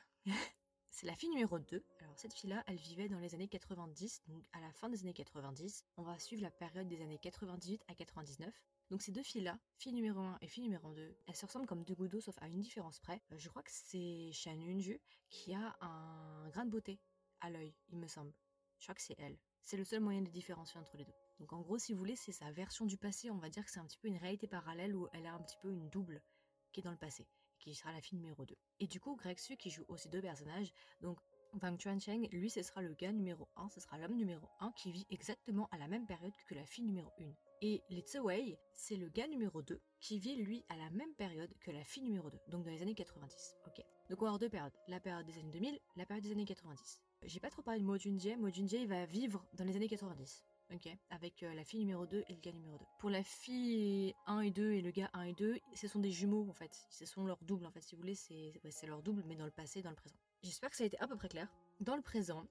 c'est 0.94 1.06
la 1.06 1.16
fille 1.16 1.28
numéro 1.28 1.58
2. 1.58 1.84
Alors 1.98 2.16
cette 2.16 2.32
fille-là, 2.32 2.62
elle 2.68 2.76
vivait 2.76 3.08
dans 3.08 3.18
les 3.18 3.34
années 3.34 3.48
90, 3.48 4.22
donc 4.28 4.44
à 4.52 4.60
la 4.60 4.72
fin 4.72 4.88
des 4.88 5.02
années 5.02 5.12
90. 5.12 5.84
On 5.96 6.02
va 6.04 6.16
suivre 6.20 6.40
la 6.40 6.52
période 6.52 6.86
des 6.86 7.02
années 7.02 7.18
98 7.18 7.82
à 7.88 7.96
99. 7.96 8.54
Donc 8.90 9.02
ces 9.02 9.10
deux 9.10 9.24
filles-là, 9.24 9.58
fille 9.76 9.92
numéro 9.92 10.20
1 10.20 10.38
et 10.40 10.46
fille 10.46 10.62
numéro 10.62 10.94
2, 10.94 11.16
elles 11.26 11.34
se 11.34 11.46
ressemblent 11.46 11.66
comme 11.66 11.82
deux 11.82 11.96
gouttes 11.96 12.12
d'eau 12.12 12.20
sauf 12.20 12.36
à 12.40 12.46
une 12.46 12.60
différence 12.60 13.00
près. 13.00 13.20
Euh, 13.32 13.38
je 13.38 13.48
crois 13.48 13.64
que 13.64 13.72
c'est 13.72 14.30
Shan 14.32 14.60
Yunju 14.60 15.00
qui 15.30 15.52
a 15.52 15.76
un 15.80 16.48
grain 16.50 16.64
de 16.64 16.70
beauté 16.70 17.00
à 17.40 17.50
l'œil, 17.50 17.74
il 17.88 17.98
me 17.98 18.06
semble. 18.06 18.32
Je 18.78 18.84
crois 18.84 18.94
que 18.94 19.02
c'est 19.02 19.18
elle. 19.18 19.36
C'est 19.64 19.76
le 19.76 19.84
seul 19.84 19.98
moyen 19.98 20.22
de 20.22 20.30
différencier 20.30 20.78
entre 20.78 20.96
les 20.96 21.04
deux. 21.04 21.14
Donc 21.40 21.52
en 21.52 21.60
gros, 21.60 21.76
si 21.76 21.92
vous 21.92 21.98
voulez, 21.98 22.14
c'est 22.14 22.30
sa 22.30 22.52
version 22.52 22.84
du 22.84 22.98
passé. 22.98 23.32
On 23.32 23.38
va 23.38 23.50
dire 23.50 23.64
que 23.64 23.70
c'est 23.72 23.80
un 23.80 23.86
petit 23.86 23.98
peu 23.98 24.06
une 24.06 24.18
réalité 24.18 24.46
parallèle 24.46 24.94
où 24.94 25.08
elle 25.12 25.26
a 25.26 25.34
un 25.34 25.42
petit 25.42 25.56
peu 25.60 25.72
une 25.72 25.90
double 25.90 26.22
qui 26.70 26.80
est 26.80 26.84
dans 26.84 26.92
le 26.92 26.96
passé, 26.96 27.26
qui 27.58 27.74
sera 27.74 27.92
la 27.92 28.00
fille 28.00 28.18
numéro 28.18 28.44
2. 28.44 28.56
Et 28.80 28.86
du 28.86 29.00
coup, 29.00 29.16
Greg 29.16 29.38
Su 29.38 29.56
qui 29.56 29.70
joue 29.70 29.84
aussi 29.88 30.08
deux 30.08 30.20
personnages, 30.20 30.72
donc 31.00 31.18
Wang 31.62 31.78
Chuancheng, 31.78 32.28
lui, 32.32 32.50
ce 32.50 32.62
sera 32.62 32.82
le 32.82 32.94
gars 32.94 33.12
numéro 33.12 33.48
1, 33.56 33.68
ce 33.70 33.80
sera 33.80 33.96
l'homme 33.98 34.16
numéro 34.16 34.48
1 34.60 34.72
qui 34.72 34.90
vit 34.90 35.06
exactement 35.10 35.68
à 35.70 35.78
la 35.78 35.86
même 35.86 36.06
période 36.06 36.32
que 36.48 36.54
la 36.54 36.66
fille 36.66 36.84
numéro 36.84 37.12
1. 37.20 37.24
Et 37.62 37.82
Li 37.90 38.04
Wei, 38.22 38.58
c'est 38.74 38.96
le 38.96 39.08
gars 39.08 39.28
numéro 39.28 39.62
2 39.62 39.80
qui 40.00 40.18
vit 40.18 40.36
lui 40.36 40.64
à 40.68 40.76
la 40.76 40.90
même 40.90 41.14
période 41.14 41.54
que 41.60 41.70
la 41.70 41.84
fille 41.84 42.02
numéro 42.02 42.28
2, 42.28 42.38
donc 42.48 42.64
dans 42.64 42.70
les 42.70 42.82
années 42.82 42.94
90. 42.94 43.54
Ok. 43.66 43.84
Donc 44.10 44.20
on 44.20 44.24
va 44.24 44.30
avoir 44.30 44.38
deux 44.38 44.50
périodes, 44.50 44.72
la 44.88 45.00
période 45.00 45.24
des 45.26 45.38
années 45.38 45.50
2000, 45.50 45.78
la 45.96 46.06
période 46.06 46.24
des 46.24 46.32
années 46.32 46.44
90. 46.44 47.00
J'ai 47.22 47.40
pas 47.40 47.50
trop 47.50 47.62
parlé 47.62 47.80
de 47.80 47.84
Mo 47.84 47.96
Junjae, 47.96 48.36
Mo 48.36 48.50
Junjae 48.50 48.84
va 48.86 49.06
vivre 49.06 49.46
dans 49.54 49.64
les 49.64 49.76
années 49.76 49.88
90. 49.88 50.44
Ok, 50.72 50.88
avec 51.10 51.42
euh, 51.42 51.52
la 51.54 51.62
fille 51.62 51.80
numéro 51.80 52.06
2 52.06 52.24
et 52.26 52.32
le 52.32 52.40
gars 52.40 52.52
numéro 52.52 52.78
2. 52.78 52.84
Pour 52.98 53.10
la 53.10 53.22
fille 53.22 54.14
1 54.26 54.40
et 54.40 54.50
2 54.50 54.72
et 54.72 54.80
le 54.80 54.90
gars 54.90 55.10
1 55.12 55.22
et 55.24 55.32
2, 55.34 55.58
ce 55.74 55.88
sont 55.88 56.00
des 56.00 56.10
jumeaux 56.10 56.46
en 56.48 56.54
fait. 56.54 56.86
Ce 56.90 57.04
sont 57.04 57.26
leurs 57.26 57.42
doubles 57.44 57.66
en 57.66 57.70
fait, 57.70 57.82
si 57.82 57.94
vous 57.94 58.00
voulez, 58.00 58.14
c'est 58.14 58.86
leur 58.86 59.02
double, 59.02 59.22
mais 59.26 59.36
dans 59.36 59.44
le 59.44 59.50
passé, 59.50 59.82
dans 59.82 59.90
le 59.90 59.96
présent. 59.96 60.16
J'espère 60.42 60.70
que 60.70 60.76
ça 60.76 60.84
a 60.84 60.86
été 60.86 60.98
à 61.00 61.06
peu 61.06 61.16
près 61.16 61.28
clair. 61.28 61.48
Dans 61.80 61.96
le 61.96 62.02
présent, 62.02 62.46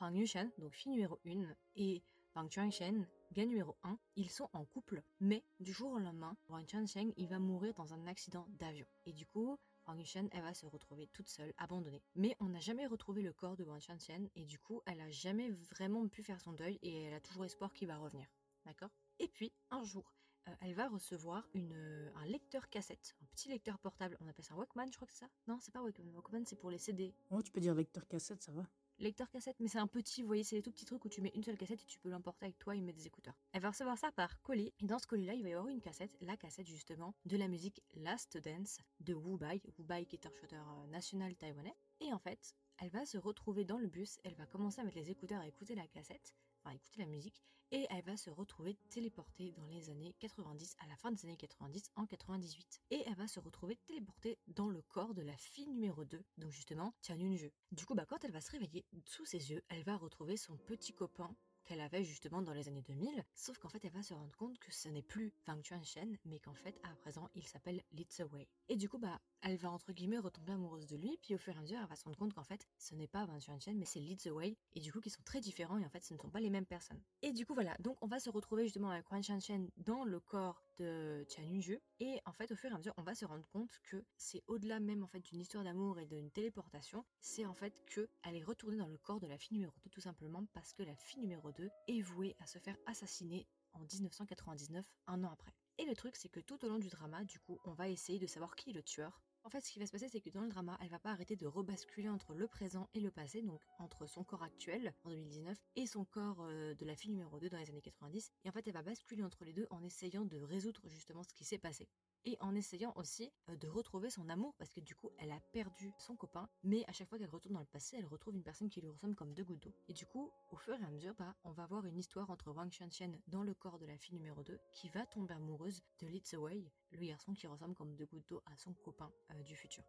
Huang 0.00 0.14
Yushan, 0.14 0.48
donc 0.58 0.72
fille 0.74 0.92
numéro 0.92 1.18
1, 1.26 1.44
et 1.76 2.02
Wang 2.34 2.50
Chuanshen, 2.50 3.06
gars 3.32 3.44
numéro 3.44 3.76
1, 3.84 3.98
ils 4.16 4.30
sont 4.30 4.48
en 4.52 4.64
couple, 4.64 5.02
mais 5.20 5.42
du 5.60 5.72
jour 5.72 5.92
au 5.92 5.98
lendemain, 5.98 6.36
Wang 6.48 6.66
Chuansheng, 6.66 7.12
il 7.16 7.28
va 7.28 7.38
mourir 7.38 7.74
dans 7.74 7.92
un 7.92 8.06
accident 8.06 8.46
d'avion. 8.58 8.86
Et 9.06 9.12
du 9.12 9.26
coup, 9.26 9.58
Wang 9.88 9.98
Yushan, 9.98 10.28
elle 10.32 10.42
va 10.42 10.52
se 10.52 10.66
retrouver 10.66 11.06
toute 11.08 11.28
seule, 11.28 11.54
abandonnée. 11.56 12.02
Mais 12.14 12.36
on 12.40 12.50
n'a 12.50 12.60
jamais 12.60 12.86
retrouvé 12.86 13.22
le 13.22 13.32
corps 13.32 13.56
de 13.56 13.64
Wang 13.64 13.80
Chuansheng, 13.80 14.28
et 14.36 14.44
du 14.44 14.58
coup, 14.58 14.82
elle 14.84 15.00
a 15.00 15.10
jamais 15.10 15.50
vraiment 15.50 16.06
pu 16.08 16.22
faire 16.22 16.40
son 16.42 16.52
deuil, 16.52 16.78
et 16.82 17.04
elle 17.04 17.14
a 17.14 17.20
toujours 17.20 17.46
espoir 17.46 17.72
qu'il 17.72 17.88
va 17.88 17.96
revenir. 17.96 18.26
D'accord? 18.66 18.90
Et 19.18 19.28
puis, 19.28 19.50
un 19.70 19.82
jour, 19.84 20.12
euh, 20.46 20.52
elle 20.60 20.74
va 20.74 20.88
recevoir 20.88 21.48
une, 21.54 22.12
un 22.16 22.26
lecteur 22.26 22.68
cassette, 22.68 23.16
un 23.22 23.26
petit 23.32 23.48
lecteur 23.48 23.78
portable. 23.78 24.18
On 24.20 24.28
appelle 24.28 24.44
ça 24.44 24.52
un 24.52 24.58
Walkman, 24.58 24.92
je 24.92 24.96
crois 24.96 25.08
que 25.08 25.14
c'est 25.14 25.24
ça? 25.24 25.30
Non, 25.46 25.58
c'est 25.60 25.72
pas 25.72 25.82
Walkman. 25.82 26.12
Walkman, 26.14 26.44
c'est 26.44 26.56
pour 26.56 26.70
les 26.70 26.78
CD. 26.78 27.14
Oh, 27.30 27.42
tu 27.42 27.50
peux 27.50 27.60
dire 27.60 27.74
lecteur 27.74 28.06
cassette, 28.06 28.42
ça 28.42 28.52
va? 28.52 28.66
Lecteur 28.98 29.30
cassette, 29.30 29.56
mais 29.60 29.68
c'est 29.68 29.78
un 29.78 29.86
petit, 29.86 30.22
vous 30.22 30.26
voyez, 30.26 30.44
c'est 30.44 30.56
les 30.56 30.62
tout 30.62 30.70
petits 30.70 30.84
trucs 30.84 31.04
où 31.04 31.08
tu 31.08 31.20
mets 31.20 31.32
une 31.34 31.42
seule 31.42 31.56
cassette 31.56 31.82
et 31.82 31.86
tu 31.86 31.98
peux 31.98 32.08
l'emporter 32.08 32.46
avec 32.46 32.58
toi 32.58 32.74
et 32.74 32.80
mettre 32.80 32.98
des 32.98 33.06
écouteurs. 33.06 33.34
Elle 33.52 33.62
va 33.62 33.70
recevoir 33.70 33.98
ça 33.98 34.10
par 34.12 34.40
colis, 34.42 34.72
et 34.80 34.86
dans 34.86 34.98
ce 34.98 35.06
colis-là, 35.06 35.34
il 35.34 35.42
va 35.42 35.48
y 35.48 35.52
avoir 35.52 35.68
une 35.68 35.80
cassette, 35.80 36.16
la 36.20 36.36
cassette 36.36 36.66
justement 36.66 37.14
de 37.24 37.36
la 37.36 37.48
musique 37.48 37.82
Last 37.94 38.38
Dance 38.38 38.78
de 39.00 39.14
Wu 39.14 39.36
Bai, 39.38 39.62
Wu 39.78 39.84
Bai 39.84 40.06
qui 40.06 40.16
est 40.16 40.26
un 40.26 40.32
chanteur 40.40 40.66
euh, 40.68 40.86
national 40.88 41.34
taïwanais. 41.36 41.76
Et 42.00 42.12
en 42.12 42.18
fait, 42.18 42.54
elle 42.78 42.90
va 42.90 43.04
se 43.04 43.18
retrouver 43.18 43.64
dans 43.64 43.78
le 43.78 43.88
bus, 43.88 44.18
elle 44.24 44.34
va 44.34 44.46
commencer 44.46 44.80
à 44.80 44.84
mettre 44.84 44.98
les 44.98 45.10
écouteurs 45.10 45.42
et 45.42 45.48
écouter 45.48 45.74
la 45.74 45.86
cassette, 45.86 46.34
enfin 46.68 46.76
écouter 46.76 47.00
la 47.00 47.06
musique, 47.06 47.42
et 47.70 47.86
elle 47.90 48.02
va 48.04 48.16
se 48.16 48.30
retrouver 48.30 48.78
téléportée 48.90 49.52
dans 49.52 49.66
les 49.66 49.90
années 49.90 50.14
90, 50.20 50.76
à 50.80 50.86
la 50.86 50.96
fin 50.96 51.10
des 51.10 51.24
années 51.24 51.36
90, 51.36 51.90
en 51.96 52.06
98. 52.06 52.80
Et 52.90 53.02
elle 53.06 53.14
va 53.14 53.26
se 53.26 53.40
retrouver 53.40 53.76
téléportée 53.86 54.38
dans 54.46 54.68
le 54.68 54.82
corps 54.82 55.14
de 55.14 55.22
la 55.22 55.36
fille 55.36 55.68
numéro 55.68 56.04
2, 56.04 56.24
donc 56.38 56.50
justement 56.50 56.94
Tian 57.02 57.18
Yunju. 57.18 57.52
Du 57.72 57.84
coup, 57.84 57.94
bah, 57.94 58.06
quand 58.06 58.24
elle 58.24 58.32
va 58.32 58.40
se 58.40 58.50
réveiller, 58.50 58.86
sous 59.04 59.26
ses 59.26 59.50
yeux, 59.50 59.62
elle 59.68 59.82
va 59.82 59.96
retrouver 59.96 60.36
son 60.36 60.56
petit 60.56 60.94
copain 60.94 61.34
qu'elle 61.68 61.80
avait 61.82 62.02
justement 62.02 62.40
dans 62.40 62.54
les 62.54 62.66
années 62.66 62.82
2000, 62.82 63.22
sauf 63.34 63.58
qu'en 63.58 63.68
fait 63.68 63.84
elle 63.84 63.92
va 63.92 64.02
se 64.02 64.14
rendre 64.14 64.34
compte 64.36 64.58
que 64.58 64.72
ce 64.72 64.88
n'est 64.88 65.02
plus 65.02 65.34
Wang 65.46 65.62
Chuan-shen, 65.62 66.16
mais 66.24 66.38
qu'en 66.38 66.54
fait 66.54 66.80
à 66.82 66.94
présent 66.96 67.28
il 67.34 67.46
s'appelle 67.46 67.82
Li 67.92 68.06
Wei. 68.32 68.48
Et 68.70 68.76
du 68.76 68.88
coup 68.88 68.98
bah 68.98 69.20
elle 69.42 69.58
va 69.58 69.70
entre 69.70 69.92
guillemets 69.92 70.18
retomber 70.18 70.52
amoureuse 70.52 70.86
de 70.86 70.96
lui, 70.96 71.18
puis 71.22 71.34
au 71.34 71.38
fur 71.38 71.54
et 71.54 71.58
à 71.58 71.60
mesure 71.60 71.78
elle 71.78 71.86
va 71.86 71.94
se 71.94 72.04
rendre 72.04 72.16
compte 72.16 72.32
qu'en 72.32 72.42
fait 72.42 72.66
ce 72.78 72.94
n'est 72.94 73.06
pas 73.06 73.26
Wang 73.26 73.40
Chuan-shen, 73.40 73.76
mais 73.76 73.84
c'est 73.84 74.00
Li 74.00 74.16
Wei, 74.30 74.56
et 74.72 74.80
du 74.80 74.90
coup 74.90 75.00
qui 75.00 75.10
sont 75.10 75.22
très 75.22 75.40
différents 75.40 75.78
et 75.78 75.84
en 75.84 75.90
fait 75.90 76.02
ce 76.02 76.14
ne 76.14 76.18
sont 76.18 76.30
pas 76.30 76.40
les 76.40 76.50
mêmes 76.50 76.66
personnes. 76.66 77.02
Et 77.20 77.32
du 77.32 77.44
coup 77.44 77.52
voilà, 77.52 77.76
donc 77.80 77.98
on 78.00 78.06
va 78.06 78.18
se 78.18 78.30
retrouver 78.30 78.64
justement 78.64 78.90
avec 78.90 79.10
Wang 79.10 79.22
Chuan-shen 79.22 79.70
dans 79.76 80.04
le 80.04 80.20
corps 80.20 80.62
de 80.78 81.24
Tian 81.28 81.44
Yunju, 81.44 81.78
et 82.00 82.20
en 82.24 82.32
fait 82.32 82.50
au 82.50 82.56
fur 82.56 82.70
et 82.70 82.74
à 82.74 82.78
mesure 82.78 82.94
on 82.96 83.02
va 83.02 83.14
se 83.14 83.26
rendre 83.26 83.46
compte 83.48 83.78
que 83.82 84.02
c'est 84.16 84.42
au-delà 84.46 84.80
même 84.80 85.02
en 85.02 85.06
fait 85.06 85.20
d'une 85.20 85.40
histoire 85.40 85.64
d'amour 85.64 85.98
et 85.98 86.06
d'une 86.06 86.30
téléportation, 86.30 87.04
c'est 87.20 87.44
en 87.44 87.54
fait 87.54 87.74
que 87.86 88.08
elle 88.22 88.36
est 88.36 88.44
retournée 88.44 88.78
dans 88.78 88.88
le 88.88 88.96
corps 88.96 89.20
de 89.20 89.26
la 89.26 89.36
fille 89.36 89.58
numéro 89.58 89.74
2 89.84 89.90
tout 89.90 90.00
simplement 90.00 90.46
parce 90.54 90.72
que 90.72 90.82
la 90.82 90.96
fille 90.96 91.20
numéro 91.20 91.52
2 91.52 91.58
2 91.58 91.70
est 91.88 92.00
voué 92.02 92.36
à 92.38 92.46
se 92.46 92.58
faire 92.58 92.76
assassiner 92.86 93.46
en 93.72 93.80
1999, 93.80 94.86
un 95.06 95.24
an 95.24 95.30
après. 95.32 95.52
Et 95.78 95.84
le 95.84 95.94
truc, 95.94 96.16
c'est 96.16 96.28
que 96.28 96.40
tout 96.40 96.64
au 96.64 96.68
long 96.68 96.78
du 96.78 96.88
drama, 96.88 97.24
du 97.24 97.38
coup, 97.40 97.58
on 97.64 97.72
va 97.72 97.88
essayer 97.88 98.18
de 98.18 98.26
savoir 98.26 98.54
qui 98.56 98.70
est 98.70 98.72
le 98.72 98.82
tueur. 98.82 99.22
En 99.48 99.50
fait, 99.50 99.64
ce 99.64 99.72
qui 99.72 99.78
va 99.78 99.86
se 99.86 99.92
passer, 99.92 100.10
c'est 100.10 100.20
que 100.20 100.28
dans 100.28 100.42
le 100.42 100.50
drama, 100.50 100.76
elle 100.82 100.90
va 100.90 100.98
pas 100.98 101.10
arrêter 101.10 101.34
de 101.34 101.46
rebasculer 101.46 102.10
entre 102.10 102.34
le 102.34 102.46
présent 102.46 102.86
et 102.92 103.00
le 103.00 103.10
passé, 103.10 103.40
donc 103.40 103.62
entre 103.78 104.06
son 104.06 104.22
corps 104.22 104.42
actuel 104.42 104.92
en 105.04 105.08
2019 105.08 105.56
et 105.76 105.86
son 105.86 106.04
corps 106.04 106.42
euh, 106.42 106.74
de 106.74 106.84
la 106.84 106.94
fille 106.94 107.12
numéro 107.12 107.40
2 107.40 107.48
dans 107.48 107.56
les 107.56 107.70
années 107.70 107.80
90. 107.80 108.30
Et 108.44 108.50
en 108.50 108.52
fait, 108.52 108.68
elle 108.68 108.74
va 108.74 108.82
basculer 108.82 109.22
entre 109.22 109.46
les 109.46 109.54
deux 109.54 109.66
en 109.70 109.82
essayant 109.82 110.26
de 110.26 110.36
résoudre 110.36 110.82
justement 110.90 111.22
ce 111.22 111.32
qui 111.32 111.46
s'est 111.46 111.56
passé 111.56 111.88
et 112.28 112.36
en 112.40 112.54
essayant 112.54 112.92
aussi 112.96 113.32
de 113.48 113.68
retrouver 113.68 114.10
son 114.10 114.28
amour 114.28 114.54
parce 114.58 114.70
que 114.70 114.80
du 114.80 114.94
coup 114.94 115.10
elle 115.18 115.32
a 115.32 115.40
perdu 115.52 115.94
son 115.96 116.14
copain 116.14 116.46
mais 116.62 116.84
à 116.86 116.92
chaque 116.92 117.08
fois 117.08 117.18
qu'elle 117.18 117.30
retourne 117.30 117.54
dans 117.54 117.60
le 117.60 117.66
passé 117.66 117.96
elle 117.98 118.04
retrouve 118.04 118.34
une 118.34 118.42
personne 118.42 118.68
qui 118.68 118.82
lui 118.82 118.90
ressemble 118.90 119.14
comme 119.14 119.32
deux 119.32 119.44
gouttes 119.44 119.62
d'eau. 119.62 119.72
Et 119.88 119.94
du 119.94 120.04
coup 120.04 120.30
au 120.52 120.56
fur 120.56 120.74
et 120.74 120.84
à 120.84 120.90
mesure 120.90 121.14
bah, 121.18 121.34
on 121.44 121.52
va 121.52 121.64
voir 121.64 121.86
une 121.86 121.96
histoire 121.96 122.28
entre 122.28 122.52
Wang 122.52 122.70
Shanchen 122.70 123.18
dans 123.28 123.42
le 123.42 123.54
corps 123.54 123.78
de 123.78 123.86
la 123.86 123.96
fille 123.96 124.16
numéro 124.16 124.42
2 124.42 124.60
qui 124.72 124.90
va 124.90 125.06
tomber 125.06 125.32
amoureuse 125.32 125.82
de 126.00 126.06
Li 126.06 126.22
Wei 126.34 126.70
le 126.90 127.06
garçon 127.06 127.32
qui 127.32 127.46
ressemble 127.46 127.74
comme 127.74 127.94
deux 127.96 128.06
gouttes 128.06 128.28
d'eau 128.28 128.42
à 128.44 128.56
son 128.56 128.74
copain 128.74 129.10
du 129.46 129.56
futur 129.56 129.84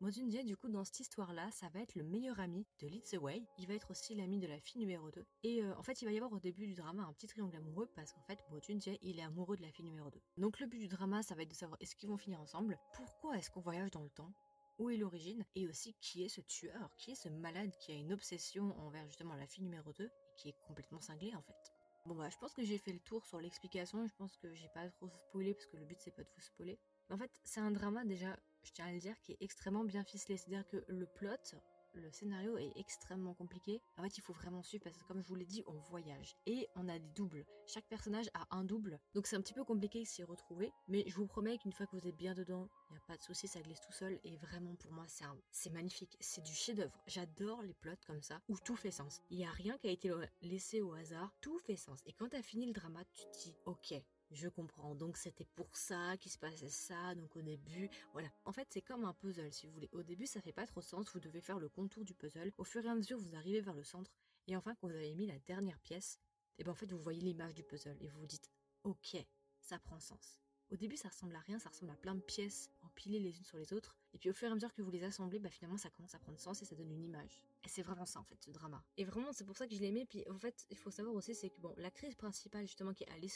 Modunjie, 0.00 0.44
du 0.44 0.56
coup, 0.56 0.68
dans 0.68 0.84
cette 0.84 1.00
histoire-là, 1.00 1.50
ça 1.52 1.68
va 1.68 1.80
être 1.80 1.94
le 1.94 2.02
meilleur 2.02 2.40
ami 2.40 2.66
de 2.80 2.88
Li 2.88 3.02
Wei. 3.16 3.46
Il 3.58 3.66
va 3.68 3.74
être 3.74 3.90
aussi 3.90 4.14
l'ami 4.14 4.38
de 4.38 4.46
la 4.46 4.58
fille 4.58 4.80
numéro 4.80 5.10
2. 5.10 5.24
Et 5.44 5.62
euh, 5.62 5.74
en 5.76 5.82
fait, 5.82 6.02
il 6.02 6.04
va 6.04 6.12
y 6.12 6.16
avoir 6.16 6.32
au 6.32 6.40
début 6.40 6.66
du 6.66 6.74
drama 6.74 7.04
un 7.04 7.12
petit 7.12 7.28
triangle 7.28 7.56
amoureux 7.56 7.88
parce 7.94 8.12
qu'en 8.12 8.22
fait, 8.22 8.38
Modunjie, 8.50 8.98
il 9.02 9.18
est 9.18 9.22
amoureux 9.22 9.56
de 9.56 9.62
la 9.62 9.70
fille 9.70 9.84
numéro 9.84 10.10
2. 10.10 10.20
Donc 10.38 10.58
le 10.58 10.66
but 10.66 10.78
du 10.78 10.88
drama, 10.88 11.22
ça 11.22 11.34
va 11.34 11.42
être 11.42 11.50
de 11.50 11.54
savoir 11.54 11.78
est-ce 11.80 11.94
qu'ils 11.94 12.08
vont 12.08 12.16
finir 12.16 12.40
ensemble, 12.40 12.78
pourquoi 12.94 13.38
est-ce 13.38 13.50
qu'on 13.50 13.60
voyage 13.60 13.92
dans 13.92 14.02
le 14.02 14.10
temps, 14.10 14.32
où 14.78 14.90
est 14.90 14.96
l'origine, 14.96 15.44
et 15.54 15.68
aussi 15.68 15.94
qui 16.00 16.24
est 16.24 16.28
ce 16.28 16.40
tueur, 16.40 16.94
qui 16.96 17.12
est 17.12 17.14
ce 17.14 17.28
malade 17.28 17.70
qui 17.78 17.92
a 17.92 17.94
une 17.94 18.12
obsession 18.12 18.76
envers 18.80 19.06
justement 19.06 19.36
la 19.36 19.46
fille 19.46 19.64
numéro 19.64 19.92
2 19.92 20.04
et 20.04 20.10
qui 20.36 20.48
est 20.48 20.56
complètement 20.66 21.00
cinglé 21.00 21.34
en 21.34 21.42
fait? 21.42 21.72
Bon 22.06 22.14
bah 22.14 22.28
je 22.28 22.36
pense 22.36 22.52
que 22.52 22.64
j'ai 22.64 22.76
fait 22.76 22.92
le 22.92 23.00
tour 23.00 23.24
sur 23.24 23.40
l'explication, 23.40 24.06
je 24.06 24.14
pense 24.16 24.36
que 24.36 24.52
j'ai 24.54 24.68
pas 24.74 24.86
trop 24.90 25.08
spoilé 25.08 25.54
parce 25.54 25.66
que 25.66 25.76
le 25.76 25.86
but 25.86 25.98
c'est 26.00 26.10
pas 26.10 26.22
de 26.22 26.28
vous 26.34 26.42
spoiler. 26.42 26.78
Mais 27.08 27.14
en 27.14 27.18
fait 27.18 27.30
c'est 27.44 27.60
un 27.60 27.70
drama 27.70 28.04
déjà 28.04 28.36
je 28.64 28.72
tiens 28.72 28.86
à 28.86 28.92
le 28.92 28.98
dire, 28.98 29.18
qui 29.20 29.32
est 29.32 29.38
extrêmement 29.40 29.84
bien 29.84 30.04
ficelé. 30.04 30.36
C'est-à-dire 30.36 30.66
que 30.66 30.84
le 30.88 31.06
plot, 31.06 31.54
le 31.94 32.10
scénario 32.10 32.56
est 32.56 32.72
extrêmement 32.76 33.34
compliqué. 33.34 33.80
En 33.96 34.02
fait, 34.02 34.18
il 34.18 34.20
faut 34.20 34.32
vraiment 34.32 34.62
suivre 34.62 34.84
parce 34.84 34.96
que 34.96 35.04
comme 35.04 35.22
je 35.22 35.28
vous 35.28 35.34
l'ai 35.34 35.46
dit, 35.46 35.62
on 35.66 35.78
voyage. 35.90 36.36
Et 36.46 36.68
on 36.76 36.88
a 36.88 36.98
des 36.98 37.08
doubles. 37.14 37.44
Chaque 37.66 37.86
personnage 37.86 38.28
a 38.34 38.46
un 38.56 38.64
double. 38.64 38.98
Donc 39.14 39.26
c'est 39.26 39.36
un 39.36 39.40
petit 39.40 39.54
peu 39.54 39.64
compliqué 39.64 40.00
de 40.00 40.06
s'y 40.06 40.22
retrouver. 40.22 40.72
Mais 40.88 41.04
je 41.06 41.14
vous 41.14 41.26
promets 41.26 41.58
qu'une 41.58 41.72
fois 41.72 41.86
que 41.86 41.96
vous 41.96 42.06
êtes 42.06 42.16
bien 42.16 42.34
dedans, 42.34 42.68
il 42.90 42.94
n'y 42.94 42.98
a 42.98 43.06
pas 43.06 43.16
de 43.16 43.22
souci, 43.22 43.46
ça 43.46 43.60
glisse 43.60 43.80
tout 43.80 43.92
seul. 43.92 44.18
Et 44.24 44.36
vraiment, 44.36 44.74
pour 44.76 44.92
moi, 44.92 45.04
c'est, 45.52 45.70
magnifique. 45.70 46.16
C'est 46.20 46.42
du 46.42 46.52
chef-d'œuvre. 46.52 46.98
J'adore 47.06 47.62
les 47.62 47.74
plots 47.74 47.92
comme 48.06 48.22
ça, 48.22 48.40
où 48.48 48.58
tout 48.58 48.76
fait 48.76 48.90
sens. 48.90 49.20
Il 49.30 49.38
n'y 49.38 49.46
a 49.46 49.50
rien 49.50 49.78
qui 49.78 49.88
a 49.88 49.92
été 49.92 50.12
laissé 50.42 50.80
au 50.80 50.94
hasard. 50.94 51.32
Tout 51.40 51.58
fait 51.58 51.76
sens. 51.76 52.00
Et 52.06 52.12
quand 52.12 52.28
tu 52.28 52.36
as 52.36 52.42
fini 52.42 52.66
le 52.66 52.72
drama, 52.72 53.04
tu 53.12 53.24
te 53.26 53.38
dis, 53.38 53.54
ok, 53.66 53.94
je 54.30 54.48
comprends. 54.48 54.94
Donc 54.94 55.16
c'était 55.16 55.46
pour 55.54 55.76
ça 55.76 56.16
qu'il 56.18 56.32
se 56.32 56.38
passait 56.38 56.68
ça. 56.68 57.14
Donc 57.14 57.34
au 57.36 57.42
début, 57.42 57.90
voilà. 58.12 58.28
En 58.44 58.52
fait, 58.52 58.66
c'est 58.70 58.82
comme 58.82 59.04
un 59.04 59.14
puzzle, 59.14 59.52
si 59.52 59.66
vous 59.66 59.72
voulez. 59.72 59.88
Au 59.92 60.02
début, 60.02 60.26
ça 60.26 60.40
fait 60.40 60.52
pas 60.52 60.66
trop 60.66 60.82
sens. 60.82 61.12
Vous 61.12 61.20
devez 61.20 61.40
faire 61.40 61.58
le 61.58 61.68
contour 61.68 62.04
du 62.04 62.14
puzzle. 62.14 62.52
Au 62.58 62.64
fur 62.64 62.84
et 62.84 62.88
à 62.88 62.94
mesure, 62.94 63.18
vous 63.18 63.34
arrivez 63.34 63.60
vers 63.60 63.74
le 63.74 63.84
centre. 63.84 64.12
Et 64.46 64.56
enfin, 64.56 64.74
quand 64.74 64.88
vous 64.88 64.94
avez 64.94 65.14
mis 65.14 65.26
la 65.26 65.38
dernière 65.40 65.78
pièce, 65.80 66.18
et 66.56 66.60
eh 66.60 66.64
ben 66.64 66.72
en 66.72 66.74
fait, 66.74 66.90
vous 66.92 66.98
voyez 66.98 67.20
l'image 67.20 67.54
du 67.54 67.64
puzzle 67.64 67.96
et 68.00 68.08
vous 68.08 68.20
vous 68.20 68.26
dites, 68.26 68.48
ok, 68.84 69.16
ça 69.60 69.78
prend 69.78 69.98
sens. 69.98 70.38
Au 70.70 70.76
début, 70.76 70.96
ça 70.96 71.08
ressemble 71.08 71.34
à 71.34 71.40
rien, 71.40 71.58
ça 71.58 71.68
ressemble 71.68 71.90
à 71.90 71.96
plein 71.96 72.14
de 72.14 72.20
pièces 72.20 72.70
empilées 72.82 73.18
les 73.18 73.36
unes 73.36 73.44
sur 73.44 73.58
les 73.58 73.72
autres. 73.72 73.96
Et 74.12 74.18
puis 74.18 74.30
au 74.30 74.32
fur 74.32 74.48
et 74.48 74.50
à 74.52 74.54
mesure 74.54 74.72
que 74.72 74.82
vous 74.82 74.90
les 74.90 75.02
assemblez, 75.02 75.38
bah 75.38 75.50
finalement 75.50 75.76
ça 75.76 75.90
commence 75.90 76.14
à 76.14 76.18
prendre 76.18 76.38
sens 76.38 76.62
et 76.62 76.64
ça 76.64 76.76
donne 76.76 76.90
une 76.90 77.02
image. 77.02 77.44
Et 77.64 77.68
c'est 77.68 77.82
vraiment 77.82 78.06
ça 78.06 78.20
en 78.20 78.24
fait, 78.24 78.42
ce 78.42 78.50
drama. 78.50 78.82
Et 78.96 79.04
vraiment, 79.04 79.32
c'est 79.32 79.44
pour 79.44 79.56
ça 79.56 79.66
que 79.66 79.74
je 79.74 79.80
l'aimais. 79.80 80.04
Puis 80.04 80.24
en 80.30 80.38
fait, 80.38 80.66
il 80.70 80.76
faut 80.76 80.90
savoir 80.90 81.14
aussi, 81.14 81.34
c'est 81.34 81.50
que 81.50 81.60
bon, 81.60 81.74
l'actrice 81.76 82.14
principale 82.14 82.66
justement 82.66 82.92
qui 82.92 83.04
est 83.04 83.10
Alice 83.10 83.34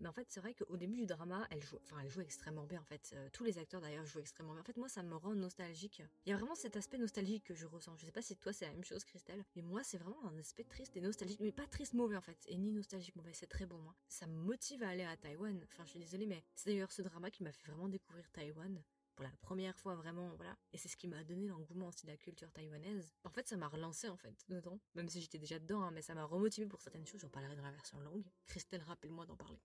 mais 0.00 0.08
en 0.08 0.12
fait, 0.12 0.26
c'est 0.28 0.40
vrai 0.40 0.54
qu'au 0.54 0.76
début 0.76 0.96
du 0.96 1.06
drama, 1.06 1.46
elle 1.50 1.62
joue, 1.62 1.78
enfin, 1.82 1.96
elle 2.02 2.10
joue 2.10 2.20
extrêmement 2.20 2.66
bien 2.66 2.80
en 2.80 2.84
fait. 2.84 3.10
Euh, 3.14 3.28
tous 3.32 3.44
les 3.44 3.58
acteurs 3.58 3.80
d'ailleurs 3.80 4.06
jouent 4.06 4.20
extrêmement 4.20 4.52
bien. 4.52 4.62
En 4.62 4.64
fait, 4.64 4.76
moi, 4.76 4.88
ça 4.88 5.02
me 5.02 5.14
rend 5.16 5.34
nostalgique. 5.34 6.02
Il 6.24 6.30
y 6.30 6.32
a 6.32 6.36
vraiment 6.36 6.54
cet 6.54 6.76
aspect 6.76 6.98
nostalgique 6.98 7.44
que 7.44 7.54
je 7.54 7.66
ressens. 7.66 7.96
Je 7.96 8.06
sais 8.06 8.12
pas 8.12 8.22
si 8.22 8.36
toi 8.36 8.52
c'est 8.52 8.66
la 8.66 8.72
même 8.72 8.84
chose, 8.84 9.04
Christelle, 9.04 9.44
mais 9.56 9.62
moi, 9.62 9.82
c'est 9.82 9.98
vraiment 9.98 10.24
un 10.26 10.38
aspect 10.38 10.64
triste 10.64 10.96
et 10.96 11.00
nostalgique, 11.00 11.40
mais 11.40 11.52
pas 11.52 11.66
triste 11.66 11.94
mauvais 11.94 12.16
en 12.16 12.20
fait, 12.20 12.38
et 12.46 12.56
ni 12.56 12.72
nostalgique 12.72 13.16
mauvais. 13.16 13.32
C'est 13.32 13.48
très 13.48 13.66
bon. 13.66 13.78
Moi, 13.78 13.94
ça 14.08 14.26
me 14.26 14.36
motive 14.36 14.82
à 14.82 14.88
aller 14.90 15.04
à 15.04 15.16
Taïwan. 15.16 15.60
Enfin, 15.64 15.84
je 15.84 15.90
suis 15.90 16.00
désolée, 16.00 16.26
mais 16.26 16.44
c'est 16.54 16.70
d'ailleurs 16.70 16.92
ce 16.92 17.02
drama 17.02 17.30
qui 17.30 17.42
m'a 17.42 17.52
fait 17.52 17.66
vraiment 17.66 17.88
découvrir 17.88 18.30
Taïwan 18.30 18.82
pour 19.20 19.28
la 19.28 19.36
première 19.42 19.76
fois 19.76 19.96
vraiment, 19.96 20.34
voilà. 20.36 20.56
Et 20.72 20.78
c'est 20.78 20.88
ce 20.88 20.96
qui 20.96 21.06
m'a 21.06 21.22
donné 21.24 21.46
l'engouement 21.46 21.88
aussi 21.88 22.06
de 22.06 22.10
la 22.10 22.16
culture 22.16 22.50
taïwanaise. 22.52 23.12
En 23.24 23.28
fait, 23.28 23.46
ça 23.46 23.58
m'a 23.58 23.68
relancé 23.68 24.08
en 24.08 24.16
fait 24.16 24.34
dedans, 24.48 24.80
même 24.94 25.10
si 25.10 25.20
j'étais 25.20 25.36
déjà 25.36 25.58
dedans, 25.58 25.82
hein, 25.82 25.90
mais 25.90 26.00
ça 26.00 26.14
m'a 26.14 26.24
remotivé 26.24 26.66
pour 26.66 26.80
certaines 26.80 27.06
choses. 27.06 27.20
J'en 27.20 27.28
parlerai 27.28 27.54
dans 27.54 27.62
la 27.62 27.70
version 27.70 28.00
longue. 28.00 28.24
Christelle, 28.46 28.80
rappelle-moi 28.80 29.26
d'en 29.26 29.36
parler. 29.36 29.60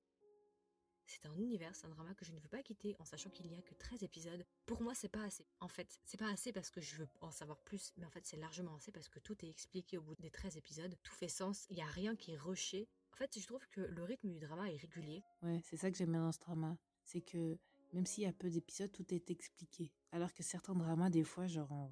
C'est 1.07 1.25
un 1.25 1.37
univers, 1.37 1.73
c'est 1.73 1.85
un 1.85 1.89
drama 1.89 2.13
que 2.15 2.25
je 2.25 2.33
ne 2.33 2.39
veux 2.41 2.49
pas 2.49 2.61
quitter 2.63 2.97
en 2.99 3.05
sachant 3.05 3.29
qu'il 3.29 3.47
n'y 3.47 3.55
a 3.55 3.61
que 3.61 3.75
13 3.75 4.03
épisodes. 4.03 4.45
Pour 4.65 4.81
moi, 4.81 4.93
c'est 4.93 5.07
pas 5.07 5.23
assez. 5.23 5.47
En 5.61 5.69
fait, 5.69 6.01
c'est 6.03 6.19
pas 6.19 6.29
assez 6.29 6.51
parce 6.51 6.69
que 6.69 6.81
je 6.81 6.97
veux 6.97 7.07
en 7.21 7.31
savoir 7.31 7.61
plus, 7.61 7.93
mais 7.95 8.05
en 8.05 8.09
fait, 8.09 8.25
c'est 8.25 8.35
largement 8.35 8.75
assez 8.75 8.91
parce 8.91 9.07
que 9.07 9.19
tout 9.19 9.37
est 9.45 9.49
expliqué 9.49 9.97
au 9.97 10.01
bout 10.01 10.15
des 10.15 10.31
13 10.31 10.57
épisodes. 10.57 10.97
Tout 11.01 11.13
fait 11.13 11.29
sens, 11.29 11.65
il 11.69 11.77
n'y 11.77 11.81
a 11.81 11.87
rien 11.87 12.17
qui 12.17 12.31
est 12.33 12.37
rushé. 12.37 12.89
En 13.13 13.15
fait, 13.15 13.39
je 13.39 13.47
trouve 13.47 13.65
que 13.69 13.79
le 13.79 14.03
rythme 14.03 14.27
du 14.27 14.39
drama 14.39 14.69
est 14.69 14.75
régulier. 14.75 15.23
Ouais, 15.43 15.61
c'est 15.63 15.77
ça 15.77 15.89
que 15.89 15.95
j'aime 15.95 16.11
bien 16.11 16.23
dans 16.23 16.33
ce 16.33 16.39
drama. 16.39 16.77
C'est 17.05 17.21
que 17.21 17.57
même 17.95 18.05
s'il 18.05 18.25
y 18.25 18.27
a 18.27 18.33
peu 18.33 18.49
d'épisodes, 18.49 18.91
tout 18.91 19.13
est 19.13 19.31
expliqué. 19.31 19.89
Alors 20.11 20.33
que 20.33 20.43
certains 20.43 20.75
dramas, 20.75 21.09
des 21.09 21.23
fois, 21.23 21.47
genre 21.47 21.71
en 21.71 21.89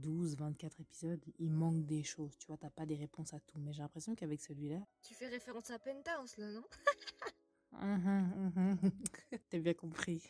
12, 0.00 0.36
24 0.36 0.80
épisodes, 0.80 1.22
il 1.38 1.50
manque 1.50 1.84
des 1.84 2.02
choses. 2.02 2.36
Tu 2.38 2.46
vois, 2.46 2.56
t'as 2.56 2.70
pas 2.70 2.86
des 2.86 2.96
réponses 2.96 3.34
à 3.34 3.40
tout. 3.40 3.58
Mais 3.58 3.74
j'ai 3.74 3.82
l'impression 3.82 4.14
qu'avec 4.14 4.40
celui-là. 4.40 4.80
Tu 5.02 5.12
fais 5.12 5.28
référence 5.28 5.70
à 5.70 5.78
Penthouse, 5.78 6.36
là, 6.38 6.50
non? 6.50 6.64
Mmh 7.72 8.76
T'as 9.50 9.58
bien 9.58 9.74
compris. 9.74 10.22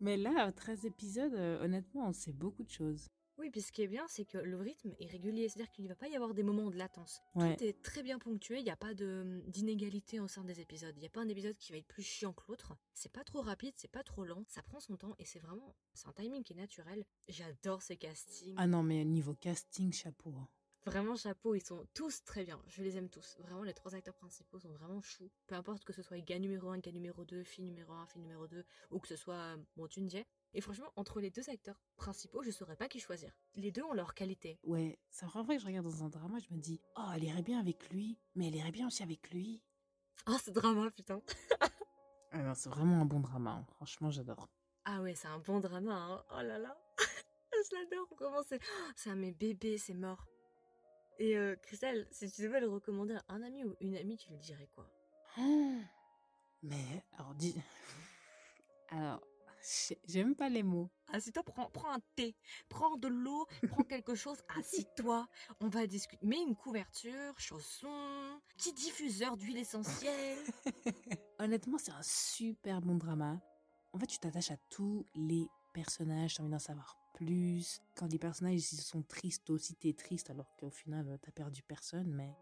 Mais 0.00 0.16
là, 0.16 0.50
13 0.50 0.84
épisodes, 0.84 1.34
euh, 1.34 1.62
honnêtement, 1.64 2.08
on 2.08 2.12
sait 2.12 2.32
beaucoup 2.32 2.64
de 2.64 2.70
choses. 2.70 3.08
Oui, 3.40 3.48
puis 3.48 3.62
ce 3.62 3.72
qui 3.72 3.80
est 3.80 3.88
bien, 3.88 4.04
c'est 4.06 4.26
que 4.26 4.36
le 4.36 4.58
rythme 4.58 4.94
est 5.00 5.06
régulier, 5.06 5.48
c'est-à-dire 5.48 5.72
qu'il 5.72 5.84
ne 5.84 5.88
va 5.88 5.94
pas 5.94 6.08
y 6.08 6.14
avoir 6.14 6.34
des 6.34 6.42
moments 6.42 6.70
de 6.70 6.76
latence. 6.76 7.22
Tout 7.32 7.64
est 7.64 7.82
très 7.82 8.02
bien 8.02 8.18
ponctué, 8.18 8.58
il 8.58 8.64
n'y 8.64 8.70
a 8.70 8.76
pas 8.76 8.92
de 8.92 9.42
d'inégalité 9.46 10.20
au 10.20 10.28
sein 10.28 10.44
des 10.44 10.60
épisodes. 10.60 10.92
Il 10.96 11.00
n'y 11.00 11.06
a 11.06 11.10
pas 11.10 11.22
un 11.22 11.28
épisode 11.28 11.56
qui 11.56 11.72
va 11.72 11.78
être 11.78 11.86
plus 11.86 12.02
chiant 12.02 12.34
que 12.34 12.42
l'autre. 12.48 12.76
C'est 12.92 13.10
pas 13.10 13.24
trop 13.24 13.40
rapide, 13.40 13.72
c'est 13.76 13.90
pas 13.90 14.02
trop 14.02 14.26
lent, 14.26 14.44
ça 14.46 14.62
prend 14.62 14.78
son 14.78 14.98
temps 14.98 15.14
et 15.18 15.24
c'est 15.24 15.38
vraiment, 15.38 15.74
c'est 15.94 16.06
un 16.08 16.12
timing 16.12 16.42
qui 16.42 16.52
est 16.52 16.56
naturel. 16.56 17.02
J'adore 17.28 17.80
ces 17.80 17.96
castings. 17.96 18.56
Ah 18.58 18.66
non, 18.66 18.82
mais 18.82 19.06
niveau 19.06 19.34
casting, 19.34 19.90
chapeau. 19.90 20.34
Hein. 20.36 20.48
Vraiment 20.86 21.14
chapeau, 21.14 21.54
ils 21.54 21.62
sont 21.62 21.86
tous 21.92 22.24
très 22.24 22.42
bien. 22.42 22.58
Je 22.66 22.82
les 22.82 22.96
aime 22.96 23.10
tous. 23.10 23.36
Vraiment, 23.40 23.62
les 23.62 23.74
trois 23.74 23.94
acteurs 23.94 24.14
principaux 24.14 24.58
sont 24.58 24.72
vraiment 24.72 25.02
choux. 25.02 25.30
Peu 25.46 25.54
importe 25.54 25.84
que 25.84 25.92
ce 25.92 26.00
soit 26.00 26.18
gars 26.20 26.38
numéro 26.38 26.70
1, 26.70 26.78
gars 26.78 26.90
numéro 26.90 27.24
2, 27.24 27.44
fille 27.44 27.64
numéro 27.64 27.92
1, 27.92 28.06
fille 28.06 28.22
numéro 28.22 28.46
2, 28.46 28.64
ou 28.90 28.98
que 28.98 29.06
ce 29.06 29.16
soit 29.16 29.56
bon, 29.76 29.86
Tunjie. 29.88 30.24
Et 30.54 30.60
franchement, 30.62 30.90
entre 30.96 31.20
les 31.20 31.30
deux 31.30 31.48
acteurs 31.50 31.78
principaux, 31.96 32.42
je 32.42 32.50
saurais 32.50 32.76
pas 32.76 32.88
qui 32.88 32.98
choisir. 32.98 33.30
Les 33.56 33.70
deux 33.70 33.82
ont 33.82 33.92
leur 33.92 34.14
qualité. 34.14 34.58
Ouais, 34.64 34.98
c'est 35.10 35.26
vrai 35.26 35.56
que 35.56 35.62
je 35.62 35.66
regarde 35.66 35.84
dans 35.84 36.02
un 36.02 36.08
drama, 36.08 36.38
je 36.38 36.54
me 36.54 36.60
dis, 36.60 36.80
oh, 36.96 37.10
elle 37.14 37.24
irait 37.24 37.42
bien 37.42 37.60
avec 37.60 37.90
lui, 37.90 38.18
mais 38.34 38.48
elle 38.48 38.56
irait 38.56 38.72
bien 38.72 38.86
aussi 38.86 39.02
avec 39.02 39.30
lui. 39.30 39.62
Oh, 40.26 40.36
ce 40.42 40.50
drama, 40.50 40.90
putain. 40.90 41.20
Alors, 42.32 42.56
c'est 42.56 42.70
vraiment 42.70 43.02
un 43.02 43.04
bon 43.04 43.20
drama, 43.20 43.50
hein. 43.50 43.66
franchement, 43.74 44.10
j'adore. 44.10 44.48
Ah 44.86 45.02
ouais, 45.02 45.14
c'est 45.14 45.28
un 45.28 45.38
bon 45.40 45.60
drama, 45.60 45.94
hein. 45.94 46.24
oh 46.30 46.42
là 46.42 46.58
là. 46.58 46.80
je 47.52 47.76
l'adore, 47.76 48.08
comment 48.16 48.42
c'est. 48.42 48.60
C'est 48.96 49.10
un 49.10 49.16
mes 49.16 49.32
bébés, 49.32 49.76
c'est 49.76 49.94
mort. 49.94 50.29
Et 51.20 51.36
euh, 51.36 51.54
Christelle, 51.62 52.08
si 52.10 52.30
tu 52.30 52.42
devais 52.42 52.60
le 52.60 52.68
recommander 52.68 53.14
à 53.14 53.22
un 53.28 53.42
ami 53.42 53.62
ou 53.62 53.76
une 53.80 53.94
amie, 53.94 54.16
tu 54.16 54.30
lui 54.32 54.38
dirais 54.38 54.68
quoi? 54.74 54.90
Mais, 56.62 57.04
alors, 57.18 57.34
dis. 57.34 57.54
Alors, 58.90 59.22
J'aime 60.08 60.34
pas 60.34 60.48
les 60.48 60.62
mots. 60.62 60.88
Assis-toi, 61.12 61.42
prends, 61.42 61.68
prends 61.70 61.92
un 61.92 62.00
thé, 62.16 62.34
prends 62.70 62.96
de 62.96 63.08
l'eau, 63.08 63.46
prends 63.68 63.82
quelque 63.88 64.14
chose, 64.14 64.38
assis-toi, 64.58 65.28
on 65.60 65.68
va 65.68 65.86
discuter. 65.86 66.24
Mets 66.26 66.40
une 66.40 66.56
couverture, 66.56 67.38
chaussons, 67.38 68.40
petit 68.56 68.72
diffuseur 68.72 69.36
d'huile 69.36 69.58
essentielle. 69.58 70.38
Honnêtement, 71.38 71.76
c'est 71.76 71.92
un 71.92 72.02
super 72.02 72.80
bon 72.80 72.96
drama. 72.96 73.38
En 73.92 73.98
fait, 73.98 74.06
tu 74.06 74.18
t'attaches 74.18 74.50
à 74.50 74.56
tous 74.70 75.06
les 75.14 75.46
personnages, 75.74 76.34
t'as 76.34 76.42
envie 76.42 76.52
d'en 76.52 76.58
savoir 76.58 76.99
plus. 77.12 77.80
Quand 77.96 78.10
les 78.10 78.18
personnages 78.18 78.72
ils 78.72 78.80
sont 78.80 79.02
tristes, 79.02 79.50
aussi 79.50 79.74
t'es 79.74 79.92
triste 79.92 80.30
alors 80.30 80.56
qu'au 80.56 80.70
final 80.70 81.18
t'as 81.22 81.32
perdu 81.32 81.62
personne, 81.62 82.12
mais... 82.12 82.36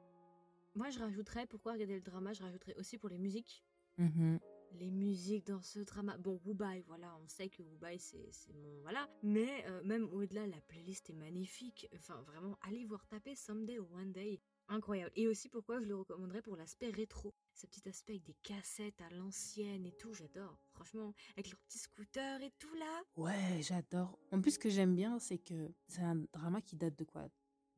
Moi 0.75 0.91
je 0.91 0.99
rajouterais, 0.99 1.47
pourquoi 1.47 1.73
regarder 1.73 1.95
le 1.95 2.01
drama, 2.03 2.33
je 2.33 2.43
rajouterais 2.43 2.75
aussi 2.77 2.99
pour 2.99 3.09
les 3.09 3.19
musiques. 3.19 3.65
Mmh 3.99 4.39
les 4.75 4.91
musiques 4.91 5.47
dans 5.47 5.63
ce 5.63 5.81
drama. 5.81 6.17
Bon, 6.19 6.41
Wubai, 6.45 6.83
voilà, 6.87 7.17
on 7.23 7.29
sait 7.29 7.49
que 7.49 7.63
Wubai, 7.63 7.99
c'est 7.99 8.31
mon. 8.55 8.81
Voilà. 8.83 9.09
Mais 9.23 9.65
euh, 9.67 9.83
même 9.85 10.09
au-delà, 10.13 10.47
la 10.47 10.61
playlist 10.63 11.11
est 11.11 11.15
magnifique. 11.15 11.89
Enfin, 11.95 12.21
vraiment, 12.23 12.59
allez 12.63 12.85
voir 12.85 13.07
taper 13.07 13.35
Someday 13.35 13.79
or 13.79 13.91
One 13.93 14.13
Day. 14.13 14.41
Incroyable. 14.71 15.11
Et 15.17 15.27
aussi, 15.27 15.49
pourquoi 15.49 15.81
je 15.81 15.87
le 15.87 15.97
recommanderais 15.97 16.43
pour 16.43 16.55
l'aspect 16.55 16.91
rétro? 16.91 17.35
Ce 17.55 17.67
petit 17.67 17.89
aspect 17.89 18.13
avec 18.15 18.25
des 18.25 18.37
cassettes 18.43 19.01
à 19.01 19.09
l'ancienne 19.15 19.87
et 19.87 19.93
tout, 19.93 20.13
j'adore. 20.13 20.59
Franchement, 20.73 21.15
avec 21.33 21.51
leurs 21.51 21.61
petits 21.61 21.79
scooters 21.79 22.43
et 22.43 22.51
tout 22.59 22.75
là. 22.75 23.03
Ouais, 23.17 23.63
j'adore. 23.63 24.19
En 24.31 24.41
plus, 24.43 24.53
ce 24.53 24.59
que 24.59 24.69
j'aime 24.69 24.95
bien, 24.95 25.19
c'est 25.19 25.39
que 25.39 25.73
c'est 25.89 26.03
un 26.03 26.17
drama 26.35 26.61
qui 26.61 26.77
date 26.77 26.99
de 26.99 27.05
quoi? 27.05 27.29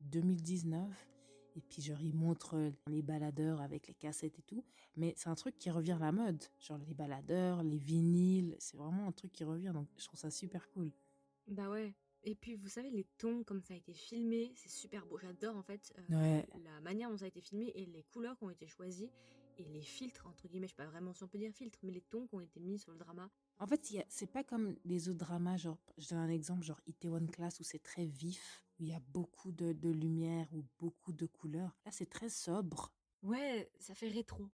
2019 0.01 1.07
Et 1.55 1.61
puis, 1.61 1.81
genre, 1.81 2.01
ils 2.01 2.13
montrent 2.13 2.71
les 2.87 3.01
baladeurs 3.01 3.61
avec 3.61 3.87
les 3.87 3.93
cassettes 3.93 4.37
et 4.39 4.43
tout. 4.43 4.65
Mais 4.97 5.13
c'est 5.15 5.29
un 5.29 5.35
truc 5.35 5.57
qui 5.57 5.69
revient 5.71 5.93
à 5.93 5.99
la 5.99 6.11
mode. 6.11 6.43
Genre, 6.59 6.77
les 6.77 6.93
baladeurs, 6.93 7.63
les 7.63 7.77
vinyles, 7.77 8.55
c'est 8.59 8.75
vraiment 8.75 9.07
un 9.07 9.11
truc 9.13 9.31
qui 9.31 9.45
revient. 9.45 9.71
Donc, 9.73 9.87
je 9.97 10.05
trouve 10.05 10.19
ça 10.19 10.29
super 10.29 10.69
cool. 10.71 10.91
Bah 11.47 11.69
ouais. 11.69 11.93
Et 12.23 12.35
puis, 12.35 12.55
vous 12.55 12.69
savez, 12.69 12.89
les 12.91 13.05
tons, 13.17 13.43
comme 13.43 13.61
ça 13.63 13.73
a 13.73 13.77
été 13.77 13.93
filmé, 13.93 14.53
c'est 14.55 14.69
super 14.69 15.05
beau. 15.07 15.17
J'adore, 15.17 15.55
en 15.57 15.63
fait, 15.63 15.91
euh, 15.97 16.19
Ouais. 16.21 16.47
la 16.63 16.79
manière 16.81 17.09
dont 17.09 17.17
ça 17.17 17.25
a 17.25 17.27
été 17.29 17.41
filmé 17.41 17.71
et 17.75 17.85
les 17.85 18.03
couleurs 18.03 18.37
qui 18.37 18.43
ont 18.43 18.49
été 18.51 18.67
choisies 18.67 19.11
et 19.57 19.63
les 19.65 19.81
filtres, 19.81 20.27
entre 20.27 20.47
guillemets, 20.47 20.67
je 20.67 20.71
sais 20.73 20.75
pas 20.83 20.85
vraiment 20.85 21.13
si 21.13 21.23
on 21.23 21.27
peut 21.27 21.37
dire 21.39 21.51
filtres, 21.53 21.79
mais 21.83 21.91
les 21.91 22.01
tons 22.01 22.27
qui 22.27 22.35
ont 22.35 22.41
été 22.41 22.59
mis 22.59 22.77
sur 22.79 22.91
le 22.91 22.97
drama. 22.99 23.29
En 23.59 23.67
fait, 23.67 23.81
c'est 24.09 24.31
pas 24.31 24.43
comme 24.43 24.75
les 24.85 25.09
autres 25.09 25.19
dramas, 25.19 25.57
genre, 25.57 25.77
je 25.97 26.09
donne 26.09 26.19
un 26.19 26.29
exemple, 26.29 26.63
genre 26.63 26.79
Itaewon 26.87 27.27
Class, 27.27 27.59
où 27.59 27.63
c'est 27.63 27.81
très 27.83 28.05
vif, 28.05 28.65
où 28.79 28.83
il 28.83 28.89
y 28.89 28.93
a 28.93 28.99
beaucoup 28.99 29.51
de, 29.51 29.73
de 29.73 29.89
lumière 29.89 30.47
ou 30.53 30.63
beaucoup 30.79 31.13
de 31.13 31.25
couleurs. 31.25 31.75
Là, 31.85 31.91
c'est 31.91 32.09
très 32.09 32.29
sobre. 32.29 32.93
Ouais, 33.23 33.71
ça 33.79 33.93
fait 33.95 34.09
rétro. 34.09 34.47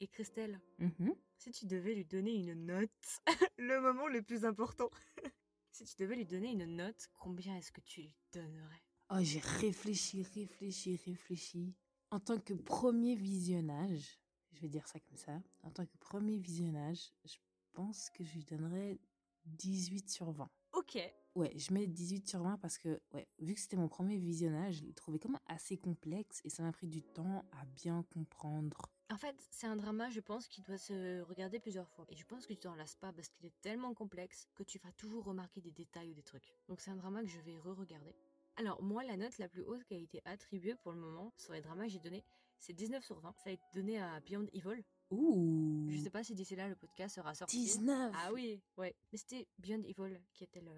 Et 0.00 0.08
Christelle, 0.08 0.60
Mhm. 0.78 1.14
si 1.38 1.50
tu 1.52 1.66
devais 1.66 1.94
lui 1.94 2.04
donner 2.04 2.34
une 2.34 2.66
note, 2.66 2.90
le 3.58 3.80
moment 3.80 4.08
le 4.08 4.22
plus 4.22 4.44
important, 4.44 4.90
si 5.72 5.84
tu 5.84 5.96
devais 5.96 6.16
lui 6.16 6.26
donner 6.26 6.52
une 6.52 6.76
note, 6.76 7.08
combien 7.14 7.56
est-ce 7.56 7.72
que 7.72 7.80
tu 7.80 8.02
lui 8.02 8.14
donnerais? 8.32 8.82
Oh, 9.10 9.18
j'ai 9.20 9.40
réfléchi, 9.40 10.22
réfléchi, 10.22 10.96
réfléchi. 11.04 11.74
En 12.10 12.20
tant 12.20 12.38
que 12.38 12.52
premier 12.54 13.14
visionnage, 13.14 14.20
je 14.52 14.60
vais 14.60 14.68
dire 14.68 14.86
ça 14.86 15.00
comme 15.00 15.16
ça, 15.16 15.42
en 15.62 15.70
tant 15.70 15.86
que 15.86 15.96
premier 15.98 16.36
visionnage, 16.38 17.10
je 17.24 17.36
pense 17.72 18.10
que 18.10 18.22
je 18.22 18.34
lui 18.34 18.44
donnerais 18.44 18.98
18 19.46 20.10
sur 20.10 20.30
20. 20.30 20.50
Ok. 20.74 20.98
Ouais, 21.34 21.52
je 21.56 21.72
mets 21.72 21.86
18 21.86 22.28
sur 22.28 22.42
20 22.42 22.58
parce 22.58 22.76
que, 22.76 23.00
ouais, 23.14 23.26
vu 23.38 23.54
que 23.54 23.60
c'était 23.60 23.78
mon 23.78 23.88
premier 23.88 24.18
visionnage, 24.18 24.76
je 24.76 24.84
l'ai 24.84 24.92
trouvé 24.92 25.18
même 25.24 25.38
assez 25.46 25.78
complexe 25.78 26.42
et 26.44 26.50
ça 26.50 26.62
m'a 26.62 26.72
pris 26.72 26.86
du 26.86 27.02
temps 27.02 27.46
à 27.52 27.64
bien 27.64 28.02
comprendre. 28.12 28.92
En 29.12 29.18
fait, 29.18 29.36
c'est 29.50 29.66
un 29.66 29.76
drama, 29.76 30.08
je 30.08 30.20
pense, 30.20 30.48
qui 30.48 30.62
doit 30.62 30.78
se 30.78 31.20
regarder 31.24 31.60
plusieurs 31.60 31.86
fois. 31.90 32.06
Et 32.08 32.16
je 32.16 32.24
pense 32.24 32.46
que 32.46 32.54
tu 32.54 32.60
t'en 32.60 32.74
lasses 32.74 32.96
pas 32.96 33.12
parce 33.12 33.28
qu'il 33.28 33.44
est 33.44 33.60
tellement 33.60 33.92
complexe 33.92 34.48
que 34.54 34.62
tu 34.62 34.78
vas 34.78 34.90
toujours 34.92 35.24
remarquer 35.24 35.60
des 35.60 35.70
détails 35.70 36.10
ou 36.10 36.14
des 36.14 36.22
trucs. 36.22 36.50
Donc 36.66 36.80
c'est 36.80 36.90
un 36.90 36.96
drama 36.96 37.20
que 37.20 37.28
je 37.28 37.38
vais 37.40 37.58
re-regarder. 37.58 38.14
Alors 38.56 38.82
moi, 38.82 39.04
la 39.04 39.18
note 39.18 39.36
la 39.36 39.48
plus 39.48 39.62
haute 39.64 39.84
qui 39.84 39.94
a 39.94 39.98
été 39.98 40.22
attribuée 40.24 40.74
pour 40.76 40.92
le 40.92 40.98
moment 40.98 41.30
sur 41.36 41.52
les 41.52 41.60
dramas 41.60 41.84
que 41.84 41.90
j'ai 41.90 41.98
donné, 41.98 42.24
c'est 42.58 42.72
19 42.72 43.04
sur 43.04 43.20
20. 43.20 43.34
Ça 43.36 43.50
a 43.50 43.52
été 43.52 43.62
donné 43.74 44.00
à 44.00 44.18
Beyond 44.20 44.46
Evil. 44.54 44.82
Ouh 45.10 45.88
Je 45.90 45.98
sais 45.98 46.10
pas 46.10 46.24
si 46.24 46.34
d'ici 46.34 46.56
là 46.56 46.68
le 46.68 46.74
podcast 46.76 47.16
sera 47.16 47.34
sorti. 47.34 47.58
19 47.58 48.14
Ah 48.16 48.32
oui, 48.32 48.62
ouais. 48.78 48.94
Mais 49.12 49.18
c'était 49.18 49.46
Beyond 49.58 49.82
Evil 49.82 50.18
qui 50.32 50.44
était 50.44 50.62
le, 50.62 50.72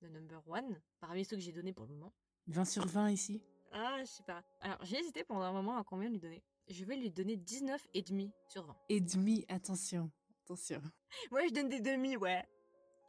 le 0.00 0.08
number 0.08 0.42
one 0.48 0.80
parmi 1.00 1.22
ceux 1.22 1.36
que 1.36 1.42
j'ai 1.42 1.52
donné 1.52 1.74
pour 1.74 1.84
le 1.84 1.92
moment. 1.92 2.14
20 2.46 2.64
sur 2.64 2.86
20 2.86 3.10
ici 3.10 3.42
Ah, 3.72 3.98
je 4.00 4.06
sais 4.06 4.22
pas. 4.22 4.42
Alors 4.62 4.82
j'ai 4.84 4.98
hésité 4.98 5.22
pendant 5.22 5.42
un 5.42 5.52
moment 5.52 5.76
à 5.76 5.84
combien 5.84 6.08
lui 6.08 6.18
donner. 6.18 6.42
Je 6.68 6.84
vais 6.84 6.96
lui 6.96 7.10
donner 7.10 7.36
19 7.36 7.86
et 7.94 8.02
demi 8.02 8.30
sur 8.48 8.66
20. 8.66 8.76
Et 8.90 9.00
demi, 9.00 9.44
attention, 9.48 10.10
attention. 10.44 10.82
Moi, 11.30 11.46
je 11.48 11.54
donne 11.54 11.68
des 11.68 11.80
demi, 11.80 12.16
ouais. 12.16 12.44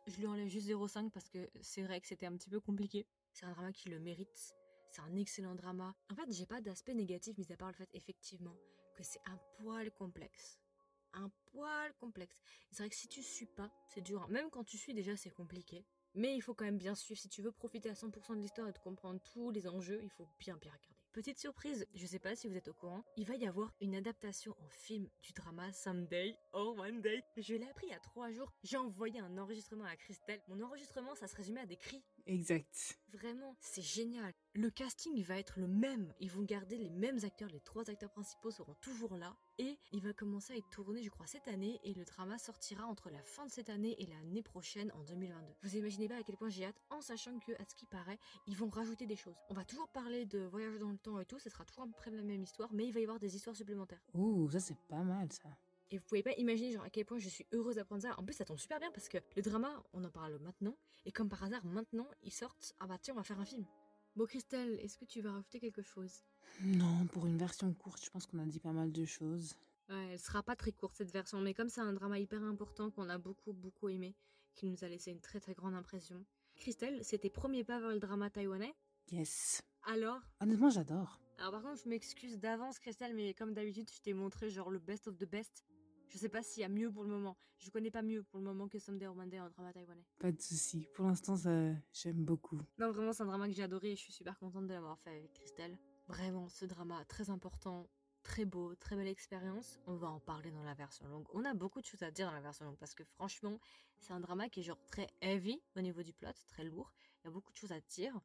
Je 0.07 0.17
lui 0.17 0.27
enlève 0.27 0.47
juste 0.47 0.67
0,5 0.67 1.09
parce 1.11 1.29
que 1.29 1.49
c'est 1.61 1.83
vrai 1.83 1.99
que 1.99 2.07
c'était 2.07 2.25
un 2.25 2.35
petit 2.37 2.49
peu 2.49 2.59
compliqué. 2.59 3.05
C'est 3.33 3.45
un 3.45 3.51
drama 3.51 3.71
qui 3.71 3.89
le 3.89 3.99
mérite. 3.99 4.55
C'est 4.89 5.01
un 5.01 5.15
excellent 5.15 5.55
drama. 5.55 5.93
En 6.11 6.15
fait, 6.15 6.31
j'ai 6.31 6.45
pas 6.45 6.61
d'aspect 6.61 6.93
négatif, 6.93 7.37
mis 7.37 7.51
à 7.51 7.57
part 7.57 7.67
le 7.67 7.73
fait, 7.75 7.89
effectivement, 7.93 8.55
que 8.95 9.03
c'est 9.03 9.21
un 9.25 9.37
poil 9.59 9.91
complexe. 9.91 10.59
Un 11.13 11.29
poil 11.51 11.93
complexe. 11.99 12.35
C'est 12.71 12.83
vrai 12.83 12.89
que 12.89 12.95
si 12.95 13.07
tu 13.07 13.21
suis 13.21 13.45
pas, 13.45 13.69
c'est 13.93 14.01
dur. 14.01 14.23
hein. 14.23 14.27
Même 14.29 14.49
quand 14.49 14.63
tu 14.63 14.77
suis, 14.77 14.93
déjà, 14.93 15.15
c'est 15.17 15.29
compliqué. 15.31 15.85
Mais 16.15 16.33
il 16.35 16.41
faut 16.41 16.53
quand 16.53 16.65
même 16.65 16.77
bien 16.77 16.95
suivre. 16.95 17.19
Si 17.19 17.29
tu 17.29 17.41
veux 17.41 17.51
profiter 17.51 17.89
à 17.89 17.93
100% 17.93 18.35
de 18.35 18.41
l'histoire 18.41 18.67
et 18.67 18.71
de 18.73 18.79
comprendre 18.79 19.19
tous 19.33 19.51
les 19.51 19.67
enjeux, 19.67 19.99
il 20.01 20.09
faut 20.09 20.27
bien 20.39 20.55
bien 20.57 20.71
regarder. 20.73 20.98
Petite 21.11 21.39
surprise, 21.39 21.87
je 21.95 22.05
sais 22.05 22.19
pas 22.19 22.35
si 22.35 22.47
vous 22.47 22.55
êtes 22.55 22.67
au 22.67 22.73
courant, 22.73 23.03
il 23.17 23.25
va 23.25 23.33
y 23.33 23.47
avoir 23.47 23.73
une 23.81 23.95
adaptation 23.95 24.55
en 24.63 24.69
film 24.69 25.09
du 25.23 25.33
drama 25.33 25.73
Someday 25.73 26.37
or 26.53 26.77
One 26.77 27.01
Day. 27.01 27.23
Je 27.35 27.55
l'ai 27.55 27.67
appris 27.67 27.87
il 27.87 27.89
y 27.89 27.95
a 27.95 27.99
trois 27.99 28.31
jours. 28.31 28.53
J'ai 28.63 28.77
envoyé 28.77 29.19
un 29.19 29.39
enregistrement 29.39 29.85
à 29.85 29.95
Christelle. 29.95 30.39
Mon 30.47 30.61
enregistrement, 30.61 31.15
ça 31.15 31.27
se 31.27 31.35
résumait 31.35 31.61
à 31.61 31.65
des 31.65 31.77
cris. 31.77 32.03
Exact. 32.25 32.99
Vraiment, 33.11 33.55
c'est 33.59 33.81
génial. 33.81 34.33
Le 34.53 34.69
casting 34.69 35.21
va 35.23 35.39
être 35.39 35.59
le 35.59 35.67
même. 35.67 36.13
Ils 36.19 36.29
vont 36.29 36.43
garder 36.43 36.77
les 36.77 36.89
mêmes 36.89 37.19
acteurs. 37.23 37.49
Les 37.49 37.59
trois 37.59 37.89
acteurs 37.89 38.11
principaux 38.11 38.51
seront 38.51 38.75
toujours 38.81 39.15
là. 39.15 39.35
Et 39.57 39.77
il 39.91 40.01
va 40.01 40.13
commencer 40.13 40.53
à 40.53 40.57
être 40.57 40.69
tourné, 40.69 41.01
je 41.01 41.09
crois, 41.09 41.25
cette 41.25 41.47
année. 41.47 41.79
Et 41.83 41.93
le 41.93 42.05
drama 42.05 42.37
sortira 42.37 42.85
entre 42.85 43.09
la 43.09 43.21
fin 43.23 43.45
de 43.45 43.51
cette 43.51 43.69
année 43.69 43.95
et 44.01 44.05
l'année 44.05 44.43
prochaine, 44.43 44.91
en 44.93 45.03
2022. 45.03 45.53
Vous 45.63 45.75
imaginez 45.75 46.07
pas 46.07 46.17
à 46.17 46.23
quel 46.23 46.37
point 46.37 46.49
j'ai 46.49 46.65
hâte, 46.65 46.79
en 46.89 47.01
sachant 47.01 47.37
que, 47.39 47.51
à 47.53 47.65
ce 47.65 47.75
qui 47.75 47.85
paraît, 47.85 48.19
ils 48.47 48.55
vont 48.55 48.69
rajouter 48.69 49.07
des 49.07 49.15
choses. 49.15 49.35
On 49.49 49.53
va 49.53 49.65
toujours 49.65 49.89
parler 49.89 50.25
de 50.25 50.39
voyage 50.45 50.77
dans 50.77 50.91
le 50.91 50.97
temps 50.97 51.19
et 51.19 51.25
tout. 51.25 51.39
Ce 51.39 51.49
sera 51.49 51.65
toujours 51.65 51.83
à 51.83 51.87
peu 51.87 51.93
près 51.93 52.11
la 52.11 52.21
même 52.21 52.43
histoire. 52.43 52.71
Mais 52.73 52.85
il 52.85 52.93
va 52.93 52.99
y 52.99 53.03
avoir 53.03 53.19
des 53.19 53.35
histoires 53.35 53.55
supplémentaires. 53.55 54.01
Ouh, 54.13 54.49
ça 54.51 54.59
c'est 54.59 54.77
pas 54.87 55.03
mal 55.03 55.31
ça. 55.31 55.49
Et 55.91 55.97
vous 55.97 56.03
pouvez 56.05 56.21
pas 56.21 56.33
imaginer 56.33 56.71
genre 56.71 56.83
à 56.83 56.89
quel 56.89 57.05
point 57.05 57.17
je 57.17 57.29
suis 57.29 57.47
heureuse 57.51 57.75
d'apprendre 57.75 58.03
ça. 58.03 58.13
En 58.19 58.23
plus, 58.23 58.35
ça 58.35 58.45
tombe 58.45 58.59
super 58.59 58.79
bien 58.79 58.91
parce 58.91 59.09
que 59.09 59.17
le 59.35 59.41
drama, 59.41 59.83
on 59.93 60.03
en 60.03 60.09
parle 60.09 60.37
maintenant. 60.39 60.75
Et 61.05 61.11
comme 61.11 61.29
par 61.29 61.43
hasard, 61.43 61.65
maintenant, 61.65 62.07
ils 62.21 62.31
sortent. 62.31 62.73
Ah 62.79 62.87
bah 62.87 62.97
tiens, 63.01 63.15
on 63.15 63.17
va 63.17 63.23
faire 63.23 63.39
un 63.39 63.45
film. 63.45 63.65
Bon, 64.15 64.25
Christelle, 64.25 64.79
est-ce 64.81 64.97
que 64.97 65.05
tu 65.05 65.21
vas 65.21 65.31
rajouter 65.31 65.59
quelque 65.59 65.81
chose? 65.81 66.23
Non, 66.61 67.05
pour 67.07 67.25
une 67.25 67.37
version 67.37 67.73
courte, 67.73 68.03
je 68.03 68.09
pense 68.09 68.25
qu'on 68.25 68.39
a 68.39 68.45
dit 68.45 68.59
pas 68.59 68.71
mal 68.71 68.91
de 68.91 69.05
choses. 69.05 69.55
Ouais, 69.89 70.09
elle 70.11 70.19
sera 70.19 70.43
pas 70.43 70.55
très 70.55 70.71
courte 70.71 70.95
cette 70.95 71.11
version, 71.11 71.39
mais 71.41 71.53
comme 71.53 71.69
c'est 71.69 71.81
un 71.81 71.93
drama 71.93 72.19
hyper 72.19 72.43
important 72.43 72.91
qu'on 72.91 73.09
a 73.09 73.17
beaucoup, 73.17 73.53
beaucoup 73.53 73.89
aimé, 73.89 74.15
qui 74.55 74.67
nous 74.67 74.83
a 74.83 74.87
laissé 74.87 75.11
une 75.11 75.21
très, 75.21 75.39
très 75.39 75.53
grande 75.53 75.73
impression. 75.73 76.23
Christelle, 76.55 76.99
c'est 77.03 77.19
tes 77.19 77.29
premiers 77.29 77.63
pas 77.63 77.79
vers 77.79 77.89
le 77.89 77.99
drama 77.99 78.29
taïwanais? 78.29 78.75
Yes. 79.11 79.63
Alors? 79.83 80.19
Honnêtement, 80.41 80.69
j'adore. 80.69 81.19
Alors 81.39 81.53
par 81.53 81.63
contre, 81.63 81.81
je 81.83 81.89
m'excuse 81.89 82.37
d'avance, 82.37 82.77
Christelle, 82.77 83.15
mais 83.15 83.33
comme 83.33 83.53
d'habitude, 83.53 83.89
je 83.89 84.01
t'ai 84.01 84.13
montré 84.13 84.49
genre 84.49 84.69
le 84.69 84.79
best 84.79 85.07
of 85.07 85.17
the 85.17 85.25
best. 85.25 85.63
Je 86.09 86.17
sais 86.17 86.29
pas 86.29 86.41
s'il 86.41 86.61
y 86.61 86.63
a 86.63 86.69
mieux 86.69 86.91
pour 86.91 87.03
le 87.03 87.09
moment. 87.09 87.37
Je 87.59 87.69
connais 87.69 87.91
pas 87.91 88.01
mieux 88.01 88.23
pour 88.23 88.39
le 88.39 88.45
moment 88.45 88.67
que 88.67 88.79
Someday 88.79 89.05
or 89.05 89.15
Monday 89.15 89.39
en 89.39 89.49
drama 89.49 89.71
taïwanais. 89.71 90.05
Pas 90.19 90.31
de 90.31 90.41
souci. 90.41 90.87
Pour 90.95 91.05
l'instant, 91.05 91.35
ça, 91.35 91.51
j'aime 91.93 92.25
beaucoup. 92.25 92.59
Non, 92.79 92.91
vraiment, 92.91 93.13
c'est 93.13 93.23
un 93.23 93.27
drama 93.27 93.47
que 93.47 93.53
j'ai 93.53 93.63
adoré 93.63 93.91
et 93.91 93.95
je 93.95 94.01
suis 94.01 94.13
super 94.13 94.37
contente 94.39 94.65
de 94.65 94.73
l'avoir 94.73 94.99
fait 94.99 95.11
avec 95.11 95.33
Christelle. 95.33 95.77
Vraiment, 96.07 96.49
ce 96.49 96.65
drama 96.65 97.05
très 97.05 97.29
important, 97.29 97.87
très 98.23 98.45
beau, 98.45 98.73
très 98.75 98.95
belle 98.95 99.07
expérience. 99.07 99.79
On 99.85 99.95
va 99.95 100.07
en 100.07 100.19
parler 100.19 100.51
dans 100.51 100.63
la 100.63 100.73
version 100.73 101.07
longue. 101.07 101.27
On 101.33 101.45
a 101.45 101.53
beaucoup 101.53 101.79
de 101.79 101.85
choses 101.85 102.01
à 102.01 102.09
dire 102.09 102.27
dans 102.27 102.33
la 102.33 102.41
version 102.41 102.65
longue 102.65 102.77
parce 102.77 102.95
que 102.95 103.03
franchement, 103.03 103.59
c'est 103.99 104.13
un 104.13 104.19
drama 104.19 104.49
qui 104.49 104.61
est 104.61 104.63
genre 104.63 104.83
très 104.87 105.07
heavy 105.21 105.61
au 105.75 105.81
niveau 105.81 106.01
du 106.01 106.13
plot, 106.13 106.29
très 106.47 106.63
lourd. 106.63 106.91
Il 107.21 107.27
y 107.27 107.29
a 107.29 107.31
beaucoup 107.31 107.51
de 107.51 107.57
choses 107.57 107.71
à 107.71 107.81
dire. 107.81 108.19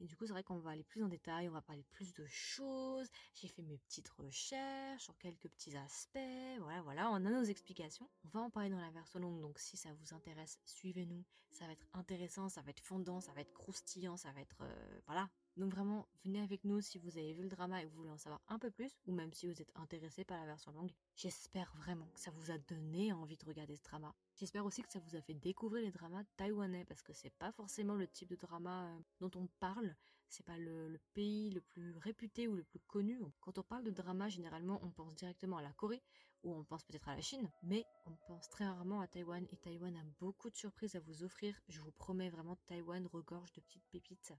Et 0.00 0.06
du 0.06 0.16
coup, 0.16 0.26
c'est 0.26 0.32
vrai 0.32 0.42
qu'on 0.42 0.58
va 0.58 0.70
aller 0.70 0.82
plus 0.82 1.02
en 1.04 1.08
détail, 1.08 1.48
on 1.48 1.52
va 1.52 1.60
parler 1.60 1.84
plus 1.92 2.12
de 2.14 2.26
choses. 2.26 3.08
J'ai 3.34 3.48
fait 3.48 3.62
mes 3.62 3.76
petites 3.78 4.08
recherches 4.08 5.02
sur 5.02 5.16
quelques 5.18 5.48
petits 5.48 5.76
aspects. 5.76 6.58
Voilà, 6.60 6.82
voilà, 6.82 7.10
on 7.10 7.16
a 7.16 7.20
nos 7.20 7.44
explications. 7.44 8.08
On 8.24 8.28
va 8.28 8.40
en 8.40 8.50
parler 8.50 8.70
dans 8.70 8.80
la 8.80 8.90
version 8.90 9.20
longue, 9.20 9.40
donc 9.40 9.58
si 9.58 9.76
ça 9.76 9.92
vous 9.92 10.14
intéresse, 10.14 10.58
suivez-nous. 10.64 11.24
Ça 11.50 11.66
va 11.66 11.72
être 11.72 11.86
intéressant, 11.92 12.48
ça 12.48 12.62
va 12.62 12.70
être 12.70 12.80
fondant, 12.80 13.20
ça 13.20 13.32
va 13.32 13.40
être 13.40 13.52
croustillant, 13.52 14.16
ça 14.16 14.32
va 14.32 14.40
être... 14.40 14.62
euh, 14.62 15.00
voilà. 15.06 15.28
Donc 15.56 15.72
vraiment, 15.72 16.08
venez 16.24 16.40
avec 16.40 16.64
nous 16.64 16.80
si 16.80 16.98
vous 16.98 17.18
avez 17.18 17.34
vu 17.34 17.42
le 17.42 17.48
drama 17.48 17.82
et 17.82 17.84
vous 17.84 17.96
voulez 17.96 18.10
en 18.10 18.18
savoir 18.18 18.40
un 18.48 18.58
peu 18.58 18.70
plus, 18.70 18.96
ou 19.06 19.12
même 19.12 19.32
si 19.32 19.46
vous 19.46 19.60
êtes 19.60 19.72
intéressé 19.74 20.24
par 20.24 20.38
la 20.38 20.46
version 20.46 20.72
longue. 20.72 20.92
J'espère 21.16 21.72
vraiment 21.76 22.06
que 22.14 22.20
ça 22.20 22.30
vous 22.30 22.50
a 22.50 22.58
donné 22.58 23.12
envie 23.12 23.36
de 23.36 23.44
regarder 23.44 23.76
ce 23.76 23.82
drama. 23.82 24.14
J'espère 24.36 24.64
aussi 24.64 24.82
que 24.82 24.92
ça 24.92 25.00
vous 25.00 25.16
a 25.16 25.20
fait 25.20 25.34
découvrir 25.34 25.82
les 25.82 25.90
dramas 25.90 26.24
taïwanais, 26.36 26.84
parce 26.84 27.02
que 27.02 27.12
c'est 27.12 27.34
pas 27.38 27.52
forcément 27.52 27.94
le 27.94 28.06
type 28.06 28.30
de 28.30 28.36
drama 28.36 28.86
euh, 28.86 28.98
dont 29.20 29.30
on 29.34 29.48
parle. 29.58 29.94
C'est 30.28 30.46
pas 30.46 30.56
le, 30.56 30.88
le 30.88 31.00
pays 31.14 31.50
le 31.50 31.60
plus 31.60 31.96
réputé 31.98 32.46
ou 32.46 32.54
le 32.54 32.62
plus 32.62 32.80
connu. 32.80 33.20
Quand 33.40 33.58
on 33.58 33.62
parle 33.62 33.84
de 33.84 33.90
drama, 33.90 34.28
généralement, 34.28 34.80
on 34.82 34.90
pense 34.90 35.14
directement 35.16 35.58
à 35.58 35.62
la 35.62 35.72
Corée, 35.72 36.02
ou 36.42 36.54
on 36.54 36.64
pense 36.64 36.84
peut-être 36.84 37.08
à 37.08 37.16
la 37.16 37.20
Chine, 37.20 37.50
mais 37.62 37.84
on 38.06 38.14
pense 38.26 38.48
très 38.48 38.64
rarement 38.64 39.00
à 39.00 39.08
Taïwan, 39.08 39.46
et 39.50 39.56
Taïwan 39.56 39.94
a 39.96 40.04
beaucoup 40.20 40.48
de 40.48 40.56
surprises 40.56 40.94
à 40.94 41.00
vous 41.00 41.22
offrir. 41.22 41.60
Je 41.68 41.80
vous 41.80 41.92
promets 41.92 42.30
vraiment, 42.30 42.56
Taïwan 42.66 43.06
regorge 43.08 43.52
de 43.52 43.60
petites 43.60 43.84
pépites. 43.90 44.32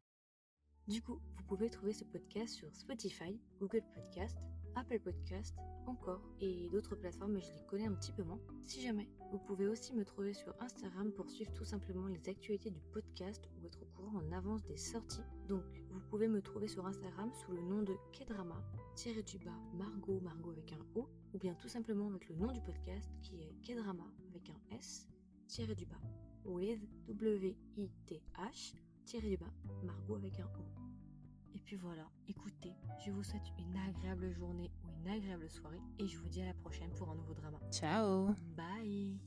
Du 0.88 1.02
coup, 1.02 1.20
vous 1.38 1.44
pouvez 1.44 1.70
trouver 1.70 1.94
ce 1.94 2.04
podcast 2.04 2.56
sur 2.56 2.76
Spotify, 2.76 3.40
Google 3.60 3.84
Podcast, 3.94 4.38
Apple 4.76 5.00
Podcast, 5.00 5.56
encore, 5.86 6.22
et 6.40 6.70
d'autres 6.70 6.96
plateformes, 6.96 7.34
mais 7.34 7.42
je 7.42 7.54
les 7.54 7.66
connais 7.68 7.86
un 7.86 7.94
petit 7.94 8.12
peu 8.12 8.24
moins. 8.24 8.40
Si 8.64 8.82
jamais, 8.82 9.08
vous 9.32 9.38
pouvez 9.38 9.68
aussi 9.68 9.94
me 9.94 10.04
trouver 10.04 10.34
sur 10.34 10.54
Instagram 10.60 11.12
pour 11.12 11.30
suivre 11.30 11.54
tout 11.54 11.66
simplement 11.66 12.08
les 12.08 12.28
actualités 12.30 12.72
du 12.72 12.82
podcast 12.92 13.48
ou 13.56 13.66
être 13.66 13.84
au 13.84 13.86
courant 13.86 14.20
en 14.20 14.32
avance 14.32 14.64
des 14.64 14.78
sorties. 14.78 15.24
Donc, 15.48 15.64
vous 15.92 16.00
pouvez 16.10 16.28
me 16.28 16.42
trouver 16.42 16.68
sur 16.68 16.86
Instagram 16.86 17.32
sous 17.34 17.52
le 17.52 17.62
nom 17.62 17.84
de 17.84 17.96
Kedrama, 18.12 18.62
tiré 18.96 19.22
du 19.22 19.38
bas 19.38 19.60
Margot, 19.74 20.20
Margot 20.20 20.52
avec 20.52 20.74
un 20.74 20.86
O, 20.96 21.08
ou 21.34 21.38
bien 21.38 21.54
tout 21.56 21.70
simplement 21.70 22.08
avec 22.08 22.28
le 22.28 22.36
nom 22.36 22.52
du 22.52 22.62
podcast 22.62 23.10
qui 23.22 23.40
est 23.42 23.56
Kedrama 23.62 24.12
avec 24.30 24.50
un 24.50 24.76
S, 24.76 25.08
tiré 25.48 25.76
du 25.76 25.86
bas, 25.86 26.02
with 26.46 26.82
W-I-T-H, 27.08 28.76
tiré 29.06 29.30
du 29.30 29.38
bas, 29.38 29.52
Margot 29.84 30.16
avec 30.16 30.40
un 30.40 30.46
O. 30.46 30.66
Et 31.54 31.60
puis 31.60 31.76
voilà, 31.76 32.08
écoutez, 32.28 32.74
je 33.06 33.12
vous 33.12 33.24
souhaite 33.24 33.52
une 33.60 33.76
agréable 33.78 34.32
journée 34.32 34.72
ou 34.84 34.90
une 35.00 35.08
agréable 35.10 35.50
soirée 35.50 35.82
et 36.00 36.08
je 36.08 36.18
vous 36.18 36.30
dis 36.30 36.42
à 36.42 36.46
la 36.46 36.54
prochaine 36.54 36.92
pour 36.98 37.10
un 37.10 37.16
nouveau 37.16 37.34
drama. 37.34 37.60
Ciao 37.72 38.36
Bye 38.56 39.20